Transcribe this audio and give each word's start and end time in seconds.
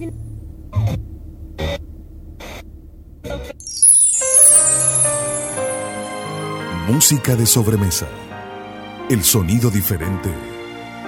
este. 0.00 0.32
Música 6.88 7.36
de 7.36 7.46
sobremesa. 7.46 8.06
El 9.08 9.24
sonido 9.24 9.70
diferente 9.70 10.30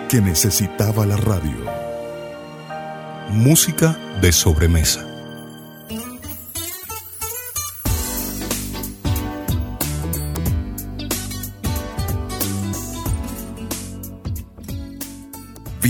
que 0.09 0.21
necesitaba 0.21 1.07
la 1.07 1.17
radio. 1.17 1.57
Música 3.31 3.99
de 4.21 4.33
sobremesa. 4.33 5.14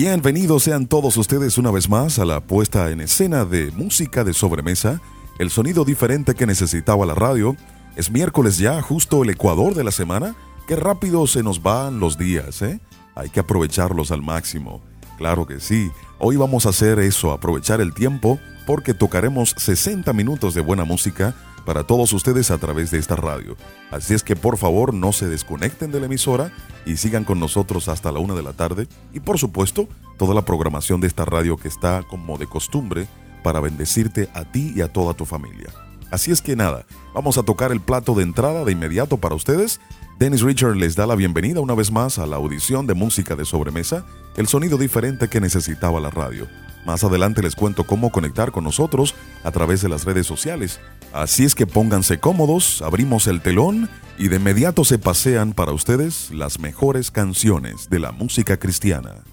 Bienvenidos 0.06 0.64
sean 0.64 0.86
todos 0.86 1.16
ustedes 1.16 1.56
una 1.56 1.70
vez 1.70 1.88
más 1.88 2.18
a 2.18 2.26
la 2.26 2.42
puesta 2.42 2.90
en 2.90 3.00
escena 3.00 3.46
de 3.46 3.70
música 3.70 4.22
de 4.22 4.34
sobremesa, 4.34 5.00
el 5.38 5.48
sonido 5.48 5.82
diferente 5.86 6.34
que 6.34 6.44
necesitaba 6.44 7.06
la 7.06 7.14
radio. 7.14 7.56
Es 7.96 8.10
miércoles 8.10 8.58
ya, 8.58 8.82
justo 8.82 9.22
el 9.22 9.30
ecuador 9.30 9.74
de 9.74 9.82
la 9.82 9.90
semana. 9.90 10.36
Qué 10.68 10.76
rápido 10.76 11.26
se 11.26 11.42
nos 11.42 11.62
van 11.62 12.00
los 12.00 12.18
días, 12.18 12.60
¿eh? 12.60 12.80
Hay 13.14 13.30
que 13.30 13.40
aprovecharlos 13.40 14.10
al 14.10 14.20
máximo. 14.20 14.82
Claro 15.16 15.46
que 15.46 15.58
sí. 15.58 15.90
Hoy 16.18 16.36
vamos 16.36 16.66
a 16.66 16.68
hacer 16.68 16.98
eso, 16.98 17.32
aprovechar 17.32 17.80
el 17.80 17.94
tiempo, 17.94 18.38
porque 18.66 18.92
tocaremos 18.92 19.54
60 19.56 20.12
minutos 20.12 20.52
de 20.52 20.60
buena 20.60 20.84
música 20.84 21.34
para 21.64 21.84
todos 21.84 22.12
ustedes 22.12 22.50
a 22.50 22.58
través 22.58 22.90
de 22.90 22.98
esta 22.98 23.16
radio. 23.16 23.56
Así 23.90 24.14
es 24.14 24.22
que 24.22 24.36
por 24.36 24.56
favor 24.56 24.94
no 24.94 25.12
se 25.12 25.28
desconecten 25.28 25.90
de 25.90 26.00
la 26.00 26.06
emisora 26.06 26.52
y 26.86 26.96
sigan 26.96 27.24
con 27.24 27.40
nosotros 27.40 27.88
hasta 27.88 28.12
la 28.12 28.18
una 28.18 28.34
de 28.34 28.42
la 28.42 28.52
tarde. 28.52 28.88
Y 29.12 29.20
por 29.20 29.38
supuesto, 29.38 29.88
toda 30.18 30.34
la 30.34 30.44
programación 30.44 31.00
de 31.00 31.06
esta 31.06 31.24
radio 31.24 31.56
que 31.56 31.68
está 31.68 32.02
como 32.02 32.38
de 32.38 32.46
costumbre 32.46 33.06
para 33.42 33.60
bendecirte 33.60 34.28
a 34.34 34.44
ti 34.44 34.72
y 34.74 34.80
a 34.80 34.92
toda 34.92 35.14
tu 35.14 35.24
familia. 35.24 35.68
Así 36.10 36.30
es 36.30 36.40
que 36.42 36.54
nada, 36.54 36.86
vamos 37.12 37.38
a 37.38 37.42
tocar 37.42 37.72
el 37.72 37.80
plato 37.80 38.14
de 38.14 38.22
entrada 38.22 38.64
de 38.64 38.72
inmediato 38.72 39.16
para 39.16 39.34
ustedes. 39.34 39.80
Dennis 40.18 40.42
Richard 40.42 40.76
les 40.76 40.94
da 40.94 41.06
la 41.06 41.16
bienvenida 41.16 41.60
una 41.60 41.74
vez 41.74 41.90
más 41.90 42.20
a 42.20 42.26
la 42.26 42.36
audición 42.36 42.86
de 42.86 42.94
música 42.94 43.34
de 43.34 43.44
sobremesa, 43.44 44.06
el 44.36 44.46
sonido 44.46 44.78
diferente 44.78 45.28
que 45.28 45.40
necesitaba 45.40 46.00
la 46.00 46.10
radio. 46.10 46.46
Más 46.86 47.02
adelante 47.02 47.42
les 47.42 47.56
cuento 47.56 47.84
cómo 47.84 48.12
conectar 48.12 48.52
con 48.52 48.62
nosotros 48.62 49.16
a 49.42 49.50
través 49.50 49.82
de 49.82 49.88
las 49.88 50.04
redes 50.04 50.26
sociales. 50.26 50.78
Así 51.12 51.44
es 51.44 51.56
que 51.56 51.66
pónganse 51.66 52.20
cómodos, 52.20 52.80
abrimos 52.82 53.26
el 53.26 53.40
telón 53.40 53.88
y 54.16 54.28
de 54.28 54.36
inmediato 54.36 54.84
se 54.84 54.98
pasean 54.98 55.52
para 55.52 55.72
ustedes 55.72 56.30
las 56.30 56.60
mejores 56.60 57.10
canciones 57.10 57.90
de 57.90 57.98
la 57.98 58.12
música 58.12 58.56
cristiana. 58.56 59.24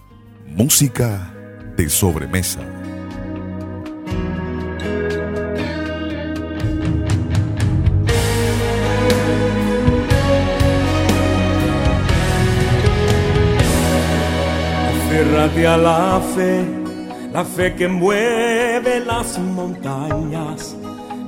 Música 0.48 1.32
de 1.78 1.90
sobremesa. 1.90 2.81
Aférrate 15.22 15.68
a 15.68 15.78
la 15.78 16.20
fe, 16.34 16.66
la 17.32 17.46
fe 17.46 17.76
que 17.76 17.88
mueve 17.88 19.02
las 19.06 19.38
montañas, 19.38 20.76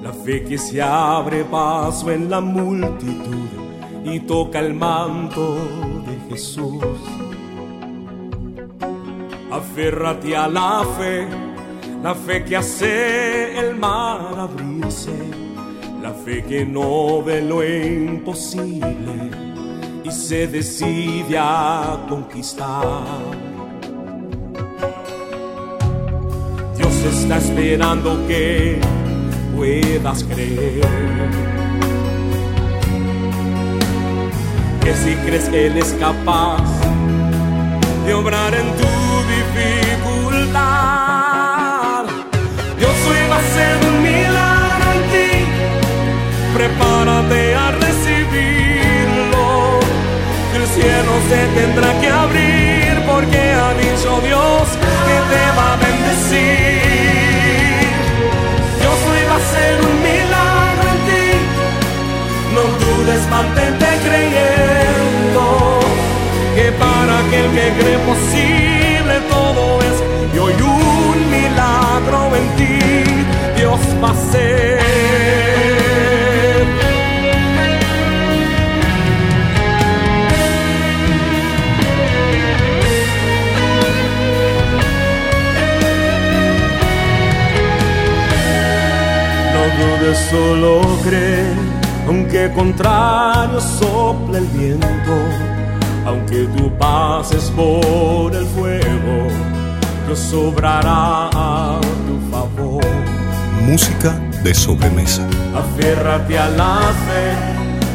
la 0.02 0.11
fe 0.11 0.44
que 0.44 0.58
se 0.58 0.81
abre 0.81 1.44
paso 1.44 2.09
en 2.09 2.27
la 2.27 2.41
multitud 2.41 3.49
y 4.03 4.19
toca 4.21 4.61
el 4.61 4.73
manto 4.73 5.58
de 6.08 6.17
Jesús. 6.27 6.83
Aférrate 9.52 10.36
a 10.36 10.47
la 10.47 10.83
fe, 10.97 11.27
la 12.02 12.16
fe 12.16 12.44
que 12.45 12.58
hace 12.58 13.59
el 13.59 13.75
mar 13.75 14.39
abrirse, 14.39 15.14
la 16.02 16.14
fe 16.14 16.44
que 16.44 16.66
no 16.66 17.21
ve 17.21 17.44
lo 17.44 17.64
imposible 17.64 19.30
y 20.03 20.09
se 20.09 20.48
decide 20.48 21.37
a 21.37 22.03
conquistar. 22.09 23.52
Está 27.14 27.38
esperando 27.38 28.26
que 28.28 28.80
puedas 29.56 30.24
creer. 30.24 30.82
Que 34.82 34.94
si 34.96 35.16
crees 35.26 35.46
que 35.50 35.68
Él 35.68 35.78
es 35.78 35.94
capaz 36.00 36.64
de 38.06 38.14
obrar 38.14 38.54
en 38.54 38.68
tu 38.80 38.94
dificultad, 39.38 40.54
Dios 42.80 42.96
hoy 43.08 43.24
va 43.30 43.36
a 43.36 43.40
hacer 43.40 43.74
un 43.90 43.95
milagro 44.10 44.86
en 44.95 45.02
ti. 45.14 45.32
Prepárate 46.56 47.42
a 47.56 47.72
recibirlo. 47.86 49.45
El 50.58 50.66
cielo 50.76 51.14
se 51.30 51.40
tendrá 51.60 51.90
que 52.02 52.10
abrir 52.10 52.42
dudes, 62.98 63.27
mantente 63.30 63.86
creyendo 64.05 65.80
que 66.55 66.71
para 66.73 67.20
aquel 67.20 67.48
que 67.52 67.67
cree 67.80 67.98
posible 67.99 69.15
todo 69.30 69.80
es. 69.81 70.04
Y 70.33 70.39
hoy 70.39 70.54
un 70.61 71.32
milagro 71.32 72.36
en 72.36 72.48
ti 72.58 72.80
Dios 73.58 73.80
va 74.03 74.11
hacer. 74.11 74.83
dudes, 89.77 90.17
solo 90.30 90.82
cree, 91.03 91.45
aunque 92.33 92.52
contrario 92.55 93.61
sople 93.61 94.39
el 94.39 94.48
viento, 94.48 95.16
aunque 96.04 96.48
tú 96.58 96.76
pases 96.80 97.52
por 97.55 98.33
el 98.33 98.45
fuego, 98.48 99.27
Dios 100.08 100.33
obrará 100.33 101.30
a 101.32 101.80
tu 102.08 102.20
favor. 102.32 102.83
Música 103.67 104.20
de 104.44 104.52
sobremesa. 104.55 105.27
Aférrate 105.55 106.39
a 106.39 106.49
la 106.49 106.80
fe, 107.05 107.36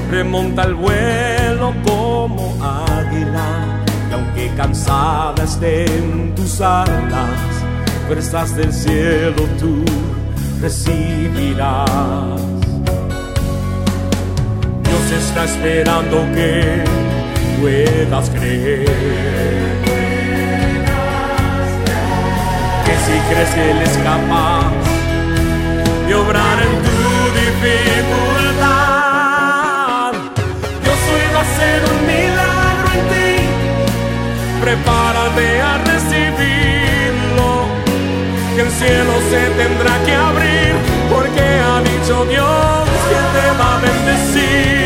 remonta 0.09 0.62
el 0.62 0.75
vuelo 0.75 1.75
como 1.84 2.55
águila, 2.62 3.82
y 4.09 4.12
aunque 4.12 4.53
cansada 4.56 5.43
estén 5.43 6.32
tus 6.37 6.60
alas, 6.60 7.41
fuerzas 8.06 8.55
del 8.55 8.72
cielo 8.72 9.43
tú 9.59 9.84
recibirás. 10.60 11.88
Está 15.10 15.44
esperando 15.44 16.26
que 16.34 16.84
puedas 17.60 18.28
creer. 18.30 18.84
Que 22.84 22.94
si 23.04 23.19
crees 23.28 23.54
Él 23.56 23.78
es 23.82 23.96
capaz 23.98 24.70
de 26.06 26.14
obrar 26.14 26.58
en 26.62 26.82
tu 26.84 26.98
dificultad, 27.41 28.52
Dios 30.82 30.98
hoy 31.12 31.26
va 31.34 31.40
a 31.40 31.42
hacer 31.42 31.78
un 31.90 31.98
milagro 32.06 32.88
en 32.94 33.02
ti. 33.12 33.32
Prepárate 34.60 35.48
a 35.62 35.72
recibirlo 35.78 37.48
que 38.54 38.61
el 38.61 38.70
cielo 38.70 39.14
se 39.31 39.43
tendrá 39.62 39.94
que 40.04 40.14
abrir, 40.14 40.75
porque 41.11 41.40
ha 41.40 41.81
dicho 41.81 42.14
Dios 42.26 42.88
que 43.08 43.20
te 43.34 43.46
va 43.58 43.69
a 43.75 43.81
bendecir. 43.81 44.77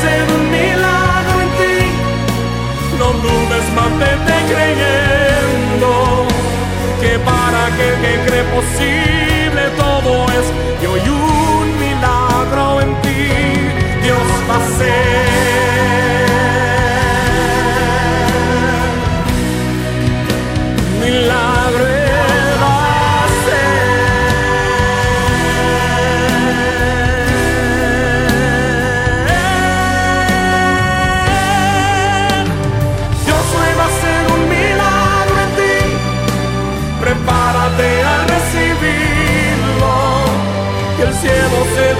Hacer 0.00 0.22
un 0.32 0.50
milagro 0.50 1.40
en 1.42 1.50
ti, 1.60 1.78
no 2.98 3.12
dudes, 3.20 3.66
mantente 3.74 4.32
creyendo, 4.48 5.90
que 7.02 7.18
para 7.18 7.66
aquel 7.66 7.94
que 8.00 8.12
cree 8.26 8.44
posible 8.44 9.62
todo 9.76 10.24
es, 10.38 10.46
y 10.82 10.86
hoy 10.86 11.02
un 11.06 11.78
milagro 11.78 12.80
en 12.80 12.94
ti, 13.02 13.28
Dios 14.02 14.18
va 14.48 14.54
a 14.54 14.66
hacer. 14.66 15.29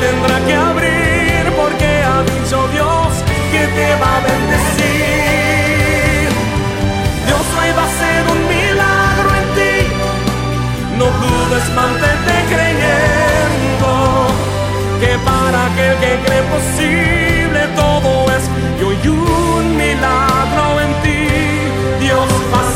Tendrá 0.00 0.36
que 0.46 0.54
abrir 0.54 1.44
porque 1.60 1.88
ha 2.08 2.22
dicho 2.32 2.56
Dios 2.72 3.08
que 3.52 3.62
te 3.76 3.88
va 4.00 4.10
a 4.16 4.20
bendecir. 4.30 6.28
Dios 7.26 7.44
hoy 7.58 7.70
va 7.78 7.82
a 7.82 7.90
hacer 7.92 8.20
un 8.34 8.40
milagro 8.54 9.28
en 9.40 9.46
ti. 9.56 9.76
No 10.98 11.06
dudes, 11.24 11.66
mantente 11.80 12.34
creyendo 12.52 13.90
que 15.00 15.12
para 15.28 15.58
aquel 15.68 15.94
que 16.02 16.12
cree 16.24 16.44
posible 16.56 17.60
todo 17.76 18.10
es 18.36 18.44
y 18.80 18.82
hoy 18.84 19.08
un 19.08 19.76
milagro 19.76 20.64
en 20.84 20.92
ti. 21.04 21.22
Dios 22.00 22.28
va 22.52 22.60
a 22.60 22.69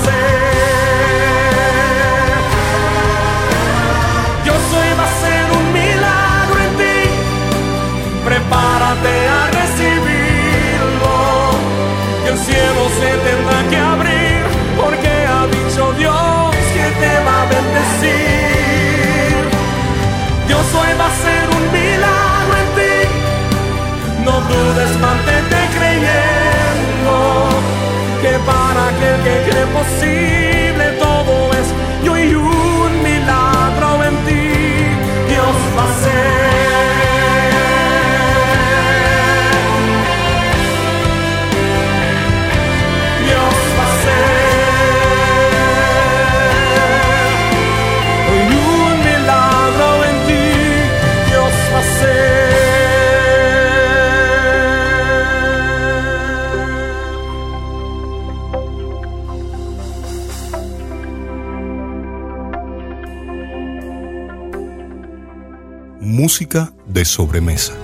Prepárate 8.94 9.28
a 9.28 9.50
recibirlo. 9.60 11.16
Que 12.22 12.30
el 12.30 12.38
cielo 12.38 12.82
se 13.00 13.10
tendrá 13.28 13.58
que 13.70 13.76
abrir 13.76 14.42
porque 14.80 15.12
ha 15.26 15.46
dicho 15.46 15.92
Dios 15.94 16.54
que 16.74 16.86
te 17.00 17.12
va 17.24 17.42
a 17.42 17.46
bendecir. 17.46 18.14
Dios 20.46 20.64
hoy 20.74 20.92
va 20.98 21.04
a 21.04 21.08
hacer 21.08 21.44
un 21.56 21.64
milagro 21.72 22.54
en 22.62 22.68
ti. 22.78 22.96
No 24.24 24.34
dudes, 24.40 24.92
mantente 25.00 25.56
creyendo 25.76 27.14
que 28.22 28.32
para 28.46 28.80
aquel 28.88 29.16
que 29.24 29.34
cree 29.50 29.66
posible 29.66 30.23
Música 66.24 66.72
de 66.86 67.04
sobremesa. 67.04 67.74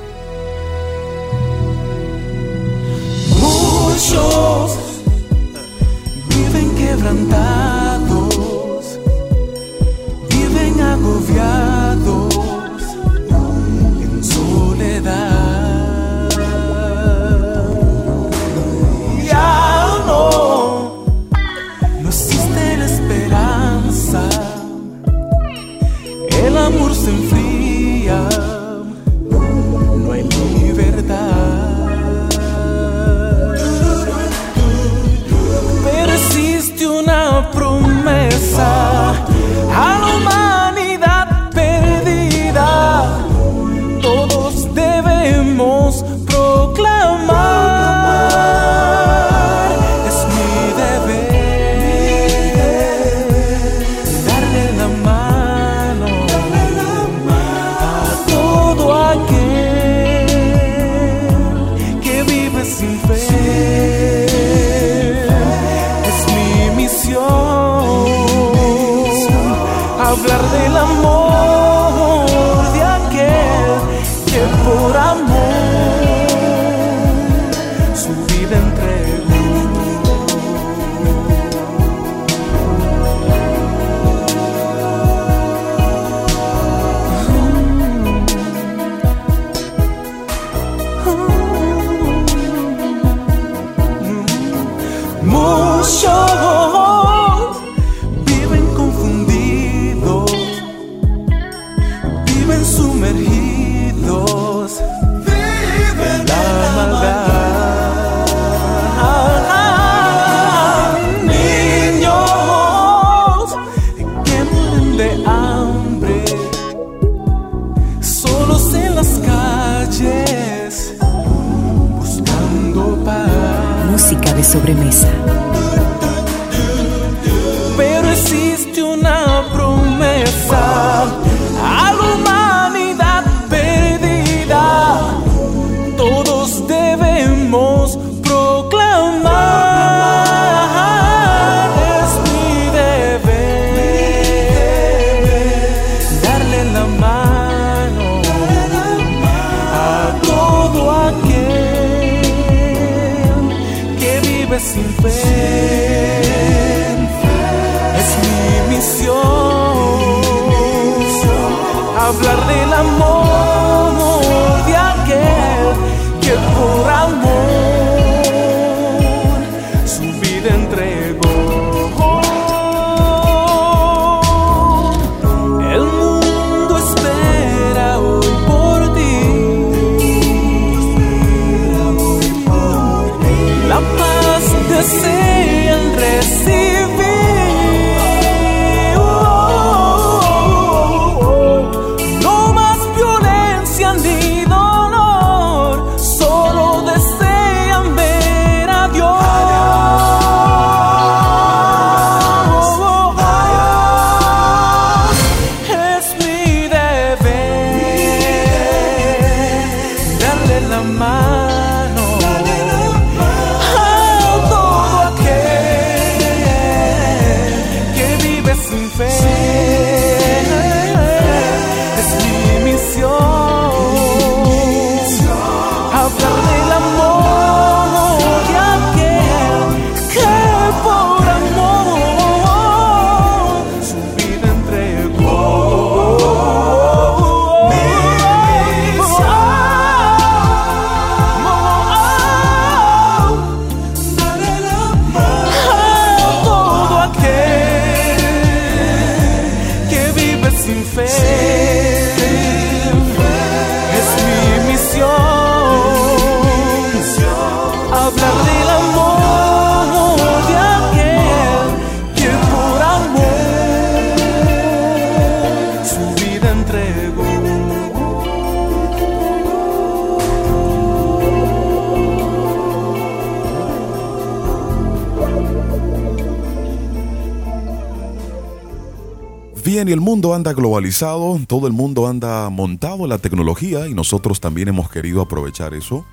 Anda 280.34 280.52
globalizado, 280.52 281.38
todo 281.46 281.66
el 281.66 281.72
mundo 281.72 282.06
anda 282.06 282.48
montado 282.50 283.04
en 283.04 283.10
la 283.10 283.18
tecnología 283.18 283.88
y 283.88 283.94
nosotros 283.94 284.40
también 284.40 284.68
hemos 284.68 284.90
querido 284.90 285.20
aprovechar 285.20 285.74
eso 285.74 286.04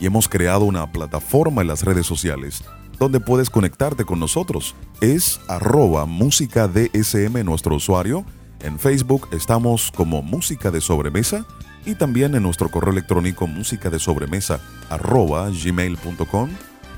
y 0.00 0.06
hemos 0.06 0.28
creado 0.28 0.64
una 0.64 0.90
plataforma 0.92 1.62
en 1.62 1.68
las 1.68 1.84
redes 1.84 2.06
sociales 2.06 2.62
donde 2.98 3.20
puedes 3.20 3.50
conectarte 3.50 4.04
con 4.04 4.18
nosotros. 4.18 4.74
Es 5.00 5.40
arroba 5.48 6.06
música 6.06 6.68
DSM 6.68 7.44
nuestro 7.44 7.76
usuario. 7.76 8.24
En 8.60 8.78
Facebook 8.78 9.28
estamos 9.32 9.92
como 9.94 10.22
música 10.22 10.70
de 10.70 10.80
sobremesa 10.80 11.44
y 11.84 11.94
también 11.94 12.34
en 12.34 12.42
nuestro 12.42 12.70
correo 12.70 12.92
electrónico 12.92 13.46
música 13.46 13.90
de 13.90 13.98
sobremesa 13.98 14.60
arroba 14.90 15.50
gmail.com 15.50 16.50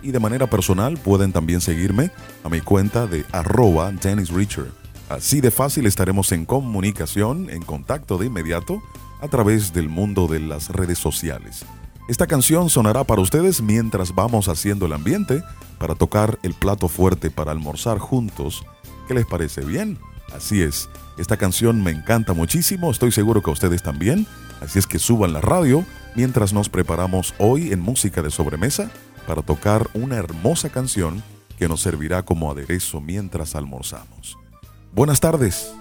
y 0.02 0.12
de 0.12 0.20
manera 0.20 0.49
personal 0.49 0.97
pueden 0.97 1.32
también 1.32 1.61
seguirme 1.61 2.11
a 2.44 2.49
mi 2.49 2.61
cuenta 2.61 3.06
de 3.06 3.25
arroba 3.32 3.90
Dennis 3.92 4.30
Richard. 4.30 4.77
Así 5.08 5.40
de 5.40 5.50
fácil 5.50 5.86
estaremos 5.86 6.32
en 6.32 6.44
comunicación, 6.44 7.48
en 7.50 7.62
contacto 7.62 8.18
de 8.18 8.26
inmediato, 8.26 8.82
a 9.20 9.28
través 9.28 9.72
del 9.72 9.88
mundo 9.88 10.26
de 10.26 10.40
las 10.40 10.68
redes 10.68 10.98
sociales. 10.98 11.64
Esta 12.08 12.26
canción 12.26 12.70
sonará 12.70 13.04
para 13.04 13.22
ustedes 13.22 13.60
mientras 13.60 14.14
vamos 14.14 14.48
haciendo 14.48 14.86
el 14.86 14.92
ambiente 14.92 15.42
para 15.78 15.94
tocar 15.94 16.38
el 16.42 16.54
plato 16.54 16.88
fuerte 16.88 17.30
para 17.30 17.52
almorzar 17.52 17.98
juntos. 17.98 18.64
¿Qué 19.06 19.14
les 19.14 19.26
parece 19.26 19.64
bien? 19.64 19.98
Así 20.34 20.62
es, 20.62 20.88
esta 21.16 21.36
canción 21.36 21.82
me 21.82 21.90
encanta 21.90 22.34
muchísimo, 22.34 22.90
estoy 22.90 23.12
seguro 23.12 23.42
que 23.42 23.50
a 23.50 23.54
ustedes 23.54 23.82
también, 23.82 24.26
así 24.60 24.78
es 24.78 24.86
que 24.86 24.98
suban 24.98 25.32
la 25.32 25.40
radio 25.40 25.84
mientras 26.14 26.52
nos 26.52 26.68
preparamos 26.68 27.34
hoy 27.38 27.72
en 27.72 27.80
música 27.80 28.20
de 28.20 28.30
sobremesa 28.30 28.90
para 29.26 29.40
tocar 29.40 29.88
una 29.94 30.16
hermosa 30.16 30.68
canción 30.68 31.22
que 31.58 31.68
nos 31.68 31.80
servirá 31.80 32.24
como 32.24 32.50
aderezo 32.50 33.00
mientras 33.00 33.54
almorzamos. 33.54 34.38
Buenas 34.98 35.20
tardes, 35.20 35.72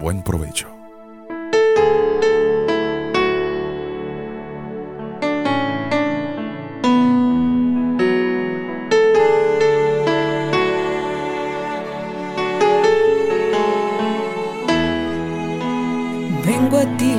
buen 0.00 0.22
provecho. 0.22 0.68
Vengo 16.42 16.78
a 16.78 16.96
ti 16.96 17.16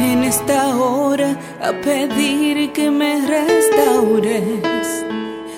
en 0.00 0.22
esta 0.22 0.76
hora 0.76 1.34
a 1.62 1.72
pedir 1.80 2.74
que 2.74 2.90
me 2.90 3.26
restaures. 3.26 5.02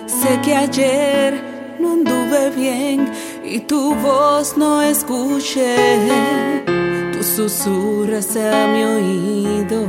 Sé 0.06 0.40
que 0.44 0.54
ayer 0.54 1.34
no 1.80 1.94
anduve 1.94 2.50
bien 2.50 3.10
y 3.50 3.60
tu 3.60 3.94
voz 3.94 4.56
no 4.56 4.82
escuché. 4.82 5.76
Tú 7.12 7.22
susurras 7.22 8.36
a 8.36 8.66
mi 8.68 8.84
oído 8.84 9.86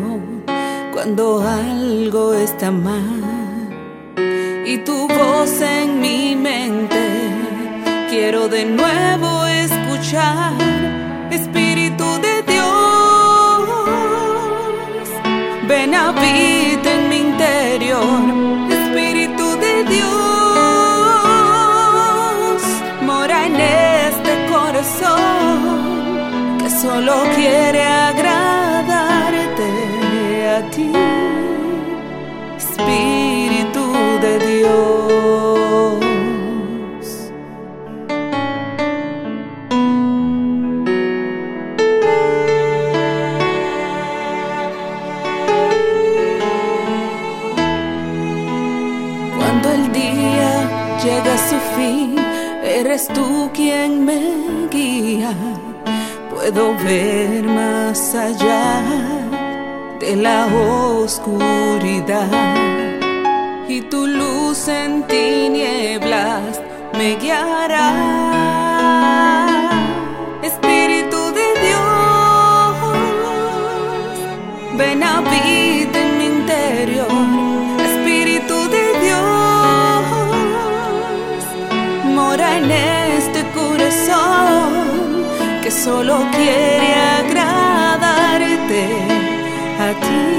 cuando 0.93 1.41
algo 1.41 2.33
está 2.33 2.71
mal. 2.71 3.23
Y 4.65 4.77
tu 4.79 5.07
voz 5.07 5.61
en 5.61 5.99
mi 5.99 6.35
mente 6.35 7.03
quiero 8.09 8.47
de 8.47 8.65
nuevo 8.65 9.45
escuchar. 9.45 10.53
Espíritu 11.31 12.05
de 12.21 12.43
Dios, 12.51 13.69
ven 15.67 15.93
habita 15.93 16.98
solo 26.79 27.23
quiere 27.35 27.83
agradarte 27.83 29.67
a 30.47 30.61
ti. 30.69 31.28
Puedo 56.59 56.75
ver 56.83 57.43
más 57.43 58.13
allá 58.15 58.83
de 59.97 60.17
la 60.17 60.47
oscuridad 61.01 62.27
y 63.69 63.79
tu 63.83 64.05
luz 64.05 64.67
en 64.67 65.03
tinieblas 65.07 66.59
me 66.97 67.15
guiará. 67.15 67.91
Espíritu 70.43 71.31
de 71.39 71.47
Dios, 71.63 72.75
ven 74.77 75.01
habita 75.01 75.97
en 76.01 76.17
mi 76.17 76.25
interior. 76.25 77.07
Espíritu 77.89 78.55
de 78.75 78.85
Dios, 79.05 80.03
mora 82.03 82.57
en 82.57 82.69
este 82.69 83.45
corazón 83.53 84.89
que 85.61 85.71
solo 85.71 86.28
a 90.01 90.38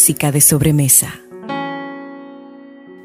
Música 0.00 0.32
de 0.32 0.40
sobremesa. 0.40 1.20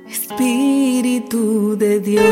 Espíritu 0.08 1.76
de 1.76 2.00
Dios. 2.00 2.24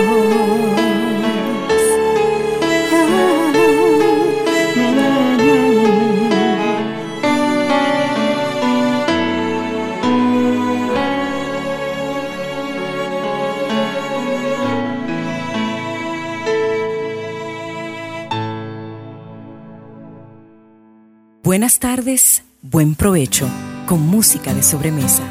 Buenas 21.44 21.80
tardes, 21.80 22.46
buen 22.62 22.96
provecho 22.96 23.50
con 23.94 24.08
música 24.08 24.52
de 24.56 24.64
sobremesa. 24.64 25.22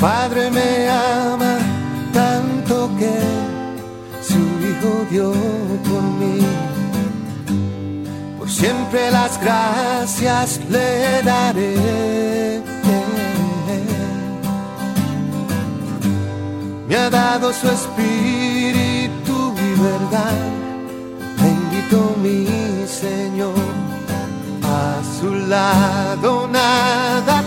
Padre 0.00 0.50
me 0.50 0.88
ama 0.88 1.58
tanto 2.12 2.90
que 2.98 3.14
su 4.20 4.42
Hijo 4.66 5.06
dio 5.10 5.32
por 5.88 6.02
mí. 6.18 6.40
Por 8.38 8.50
siempre 8.50 9.10
las 9.10 9.38
gracias 9.40 10.60
le 10.70 11.22
daré. 11.22 11.51
Su 17.52 17.68
espíritu 17.68 19.54
y 19.56 19.80
verdad. 19.80 20.38
Bendito 21.36 22.16
mi 22.22 22.46
Señor. 22.86 23.54
A 24.64 25.02
su 25.20 25.30
lado 25.34 26.48
nada 26.48 27.41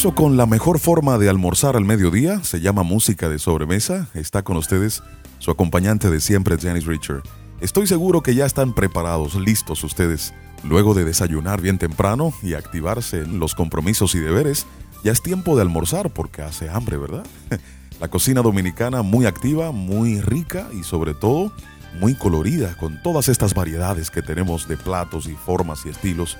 Con 0.00 0.38
la 0.38 0.46
mejor 0.46 0.78
forma 0.78 1.18
de 1.18 1.28
almorzar 1.28 1.76
al 1.76 1.84
mediodía, 1.84 2.42
se 2.42 2.60
llama 2.60 2.82
música 2.82 3.28
de 3.28 3.38
sobremesa. 3.38 4.08
Está 4.14 4.42
con 4.42 4.56
ustedes 4.56 5.02
su 5.38 5.50
acompañante 5.50 6.10
de 6.10 6.20
siempre, 6.20 6.56
Janice 6.58 6.86
Richard. 6.86 7.22
Estoy 7.60 7.86
seguro 7.86 8.22
que 8.22 8.34
ya 8.34 8.46
están 8.46 8.74
preparados, 8.74 9.34
listos 9.34 9.84
ustedes. 9.84 10.32
Luego 10.64 10.94
de 10.94 11.04
desayunar 11.04 11.60
bien 11.60 11.76
temprano 11.76 12.32
y 12.42 12.54
activarse 12.54 13.18
en 13.18 13.38
los 13.38 13.54
compromisos 13.54 14.14
y 14.14 14.20
deberes, 14.20 14.66
ya 15.04 15.12
es 15.12 15.22
tiempo 15.22 15.54
de 15.54 15.62
almorzar 15.62 16.08
porque 16.08 16.40
hace 16.40 16.70
hambre, 16.70 16.96
¿verdad? 16.96 17.26
La 18.00 18.08
cocina 18.08 18.40
dominicana 18.40 19.02
muy 19.02 19.26
activa, 19.26 19.70
muy 19.70 20.22
rica 20.22 20.68
y 20.72 20.82
sobre 20.82 21.12
todo 21.12 21.52
muy 22.00 22.14
colorida 22.14 22.74
con 22.78 23.02
todas 23.02 23.28
estas 23.28 23.52
variedades 23.52 24.10
que 24.10 24.22
tenemos 24.22 24.66
de 24.66 24.78
platos 24.78 25.26
y 25.26 25.34
formas 25.34 25.84
y 25.84 25.90
estilos 25.90 26.38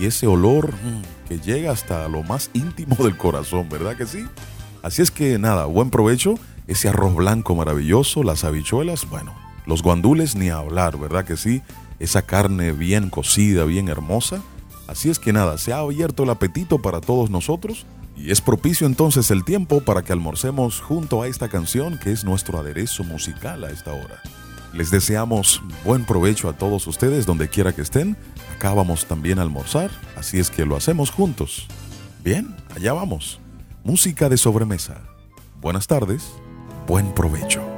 y 0.00 0.06
ese 0.06 0.26
olor 0.26 0.72
mm, 0.72 1.21
llega 1.40 1.72
hasta 1.72 2.08
lo 2.08 2.22
más 2.22 2.50
íntimo 2.54 2.96
del 2.96 3.16
corazón, 3.16 3.68
¿verdad 3.68 3.96
que 3.96 4.06
sí? 4.06 4.24
Así 4.82 5.02
es 5.02 5.10
que 5.10 5.38
nada, 5.38 5.66
buen 5.66 5.90
provecho, 5.90 6.34
ese 6.66 6.88
arroz 6.88 7.14
blanco 7.14 7.54
maravilloso, 7.54 8.22
las 8.22 8.44
habichuelas, 8.44 9.08
bueno, 9.08 9.34
los 9.66 9.82
guandules 9.82 10.34
ni 10.34 10.50
hablar, 10.50 10.98
¿verdad 10.98 11.24
que 11.24 11.36
sí? 11.36 11.62
Esa 11.98 12.22
carne 12.22 12.72
bien 12.72 13.10
cocida, 13.10 13.64
bien 13.64 13.88
hermosa. 13.88 14.42
Así 14.88 15.08
es 15.08 15.18
que 15.18 15.32
nada, 15.32 15.58
se 15.58 15.72
ha 15.72 15.78
abierto 15.78 16.24
el 16.24 16.30
apetito 16.30 16.80
para 16.80 17.00
todos 17.00 17.30
nosotros 17.30 17.86
y 18.16 18.30
es 18.30 18.40
propicio 18.40 18.86
entonces 18.86 19.30
el 19.30 19.44
tiempo 19.44 19.80
para 19.80 20.02
que 20.02 20.12
almorcemos 20.12 20.80
junto 20.80 21.22
a 21.22 21.28
esta 21.28 21.48
canción 21.48 21.98
que 21.98 22.12
es 22.12 22.24
nuestro 22.24 22.58
aderezo 22.58 23.04
musical 23.04 23.64
a 23.64 23.70
esta 23.70 23.92
hora. 23.92 24.20
Les 24.72 24.90
deseamos 24.90 25.62
buen 25.84 26.04
provecho 26.04 26.48
a 26.48 26.54
todos 26.54 26.86
ustedes 26.86 27.26
donde 27.26 27.48
quiera 27.48 27.72
que 27.72 27.82
estén. 27.82 28.16
Acá 28.56 28.72
vamos 28.72 29.06
también 29.06 29.38
a 29.38 29.42
almorzar, 29.42 29.90
así 30.16 30.38
es 30.38 30.50
que 30.50 30.64
lo 30.64 30.76
hacemos 30.76 31.10
juntos. 31.10 31.66
Bien, 32.24 32.56
allá 32.74 32.92
vamos. 32.92 33.40
Música 33.84 34.28
de 34.28 34.36
sobremesa. 34.36 35.02
Buenas 35.60 35.86
tardes, 35.86 36.32
buen 36.86 37.12
provecho. 37.12 37.71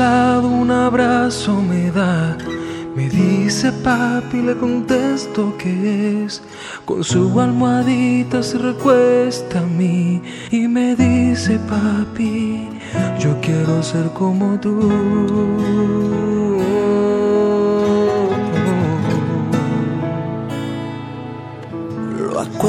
Un 0.00 0.70
abrazo 0.70 1.60
me 1.60 1.90
da. 1.90 2.36
Me 2.96 3.08
dice 3.08 3.70
papi, 3.70 4.42
le 4.42 4.56
contesto 4.56 5.54
que 5.58 6.24
es. 6.24 6.42
Con 6.84 7.04
su 7.04 7.38
almohadita 7.38 8.42
se 8.42 8.58
recuesta 8.58 9.60
a 9.60 9.66
mí 9.66 10.22
y 10.50 10.66
me 10.66 10.96
dice 10.96 11.58
papi, 11.58 12.68
yo 13.18 13.38
quiero 13.40 13.82
ser 13.82 14.10
como 14.12 14.58
tú. 14.58 16.39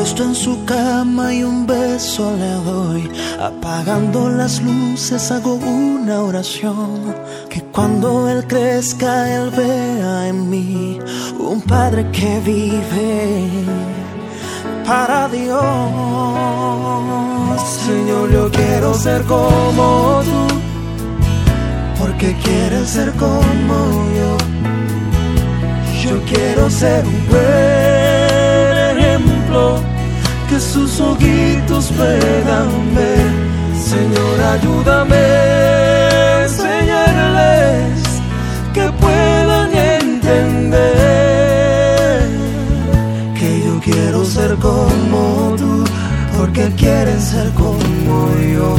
Acuesto 0.02 0.24
en 0.24 0.34
su 0.34 0.66
cama 0.66 1.32
y 1.32 1.44
un 1.44 1.68
beso 1.68 2.36
le 2.36 2.54
doy. 2.72 3.08
Apagando 3.40 4.30
las 4.30 4.60
luces 4.60 5.30
hago 5.32 5.54
una 5.54 6.24
oración. 6.24 7.16
Que 7.52 7.62
cuando 7.66 8.28
él 8.28 8.48
crezca, 8.48 9.30
él 9.32 9.52
vea 9.52 10.28
en 10.28 10.50
mí 10.50 10.98
un 11.38 11.62
padre 11.62 12.10
que 12.10 12.40
vive 12.40 13.48
para 14.88 15.30
Dios. 15.30 15.62
Señor, 17.86 18.32
yo 18.32 18.50
quiero 18.50 18.96
ser 18.96 19.22
como 19.26 20.24
tú. 20.24 20.48
Porque 22.00 22.36
quieres 22.44 22.90
ser 22.90 23.12
como 23.12 23.78
yo. 24.18 24.36
Yo 26.04 26.20
quiero 26.26 26.72
ser 26.72 27.06
un 27.06 27.28
buen 27.30 28.98
ejemplo 28.98 29.91
que 30.52 30.60
sus 30.60 31.00
ojitos 31.00 31.92
puedan 31.94 32.70
ver. 32.94 33.32
Señor, 33.92 34.42
ayúdame 34.54 35.16
a 35.16 36.44
enseñarles 36.44 38.04
que 38.74 38.90
puedan 39.04 39.74
entender 40.02 41.00
que 43.40 43.64
yo 43.66 43.80
quiero 43.80 44.26
ser 44.26 44.56
como 44.56 45.56
tú, 45.58 45.86
porque 46.38 46.70
quieren 46.76 47.22
ser 47.22 47.50
como 47.54 48.36
yo. 48.56 48.76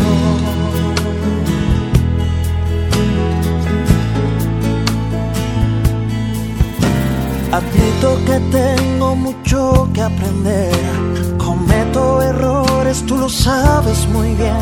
Admito 7.50 8.08
que 8.26 8.36
tengo 8.58 9.16
mucho 9.16 9.88
que 9.94 10.02
aprender. 10.02 11.31
Cometo 11.92 12.22
errores, 12.22 13.04
tú 13.06 13.18
lo 13.18 13.28
sabes 13.28 14.08
muy 14.08 14.34
bien. 14.34 14.56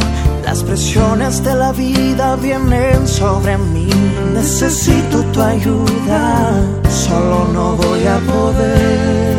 Las 0.45 0.65
presiones 0.65 1.45
de 1.45 1.55
la 1.55 1.71
vida 1.73 2.35
vienen 2.37 3.07
sobre 3.07 3.57
mí. 3.57 3.89
Necesito 4.35 5.23
tu 5.33 5.41
ayuda, 5.41 6.61
solo 6.89 7.47
no 7.53 7.77
voy 7.77 8.05
a 8.07 8.19
poder. 8.19 9.31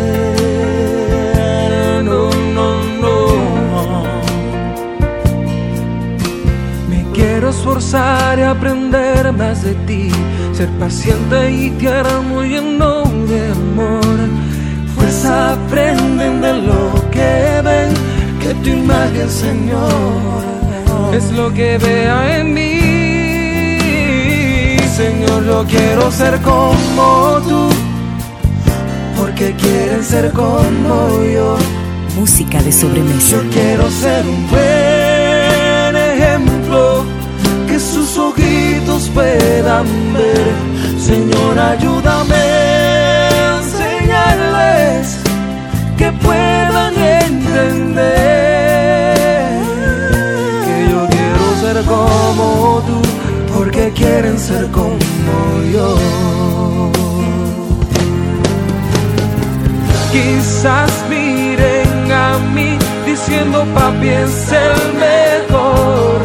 No, 2.04 2.30
no, 2.56 2.82
no. 3.02 3.28
Me 6.90 7.06
quiero 7.14 7.50
esforzar 7.50 8.40
y 8.40 8.44
aprender 8.44 9.34
más 9.34 9.64
de 9.64 9.74
ti, 9.86 10.10
ser 10.54 10.70
paciente 10.80 11.52
y 11.52 11.72
tierno 11.72 12.42
lleno 12.44 13.04
de 13.28 13.52
amor. 13.52 14.02
Fuerza 14.96 15.54
aprenden 15.54 16.42
de 16.42 16.54
lo 16.54 17.01
que 17.22 17.62
ven, 17.68 17.90
que 18.42 18.52
tu 18.64 18.70
imagen, 18.70 19.30
Señor, 19.30 20.42
es 21.14 21.26
lo 21.32 21.54
que 21.54 21.78
vea 21.78 22.18
en 22.38 22.54
mí. 22.54 22.78
Señor, 25.02 25.40
yo 25.46 25.66
quiero 25.74 26.12
ser 26.12 26.36
como 26.42 27.40
tú, 27.48 27.64
porque 29.18 29.48
quieren 29.62 30.04
ser 30.04 30.32
como 30.32 30.96
yo. 31.36 31.58
Música 32.16 32.62
de 32.62 32.72
sobremesa. 32.72 33.38
Yo 33.38 33.42
quiero 33.56 33.90
ser 33.90 34.22
un 34.28 34.42
buen 34.54 35.96
ejemplo 36.12 37.06
que 37.68 37.80
sus 37.80 38.18
ojitos 38.18 39.10
puedan 39.14 39.88
ver. 40.16 40.54
Señor, 41.10 41.54
ayúdame 41.72 42.44
a 43.48 43.60
enseñarles 43.60 45.21
que 46.02 46.12
puedan 46.14 46.94
entender 46.98 47.86
que 50.66 50.78
yo 50.90 51.02
quiero 51.14 51.46
ser 51.62 51.78
como 51.86 52.82
tú, 52.88 53.00
porque 53.54 53.84
quieren 53.94 54.40
ser 54.40 54.66
como 54.72 54.98
yo. 55.72 55.90
Quizás 60.12 60.92
miren 61.08 62.12
a 62.12 62.40
mí 62.56 62.80
diciendo 63.06 63.64
papi 63.76 64.10
es 64.10 64.52
el 64.68 64.80
mejor. 65.08 66.18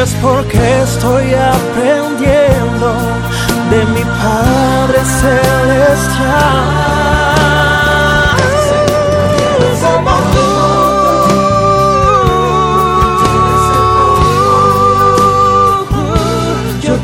Es 0.00 0.10
porque 0.22 0.62
estoy 0.82 1.26
aprendiendo 1.34 2.88
de 3.70 3.80
mi 3.94 4.04
Padre 4.22 5.00
Celestial. 5.20 7.07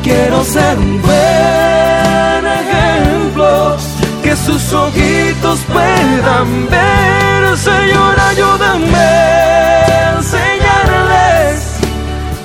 Quiero 0.04 0.44
ser 0.44 0.78
un 0.78 1.00
buen 1.00 2.42
ejemplo 2.60 3.76
que 4.22 4.36
sus 4.36 4.72
ojitos 4.72 5.60
puedan 5.72 6.68
ver. 6.70 7.56
Señor, 7.56 8.14
ayúdame 8.30 8.96
a 8.96 10.16
enseñarles 10.18 11.56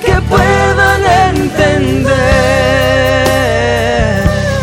que 0.04 0.14
puedan 0.32 1.00
entender 1.34 2.14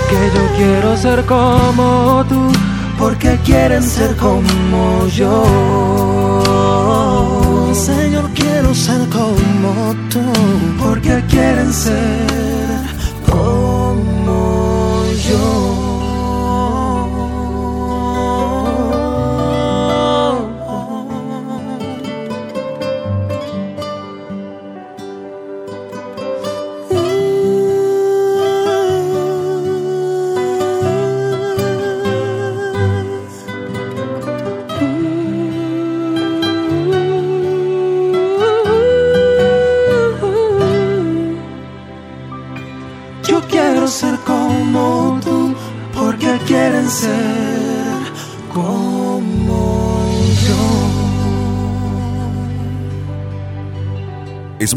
que 0.09 0.19
yo 0.35 0.43
quiero 0.57 0.97
ser 0.97 1.23
como 1.25 2.25
tú, 2.27 2.51
porque 2.97 3.37
quieren 3.45 3.83
ser 3.83 4.15
como 4.15 5.05
yo. 5.07 5.43
Señor, 7.73 8.29
quiero 8.33 8.73
ser 8.73 9.07
como 9.09 9.95
tú, 10.09 10.23
porque 10.81 11.23
quieren 11.29 11.71
ser 11.71 12.46
como 13.29 13.76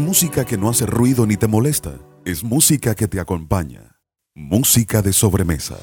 música 0.01 0.45
que 0.45 0.57
no 0.57 0.69
hace 0.69 0.85
ruido 0.85 1.25
ni 1.25 1.37
te 1.37 1.47
molesta. 1.47 1.99
Es 2.25 2.43
música 2.43 2.95
que 2.95 3.07
te 3.07 3.19
acompaña. 3.19 3.99
Música 4.35 5.01
de 5.01 5.13
sobremesa. 5.13 5.77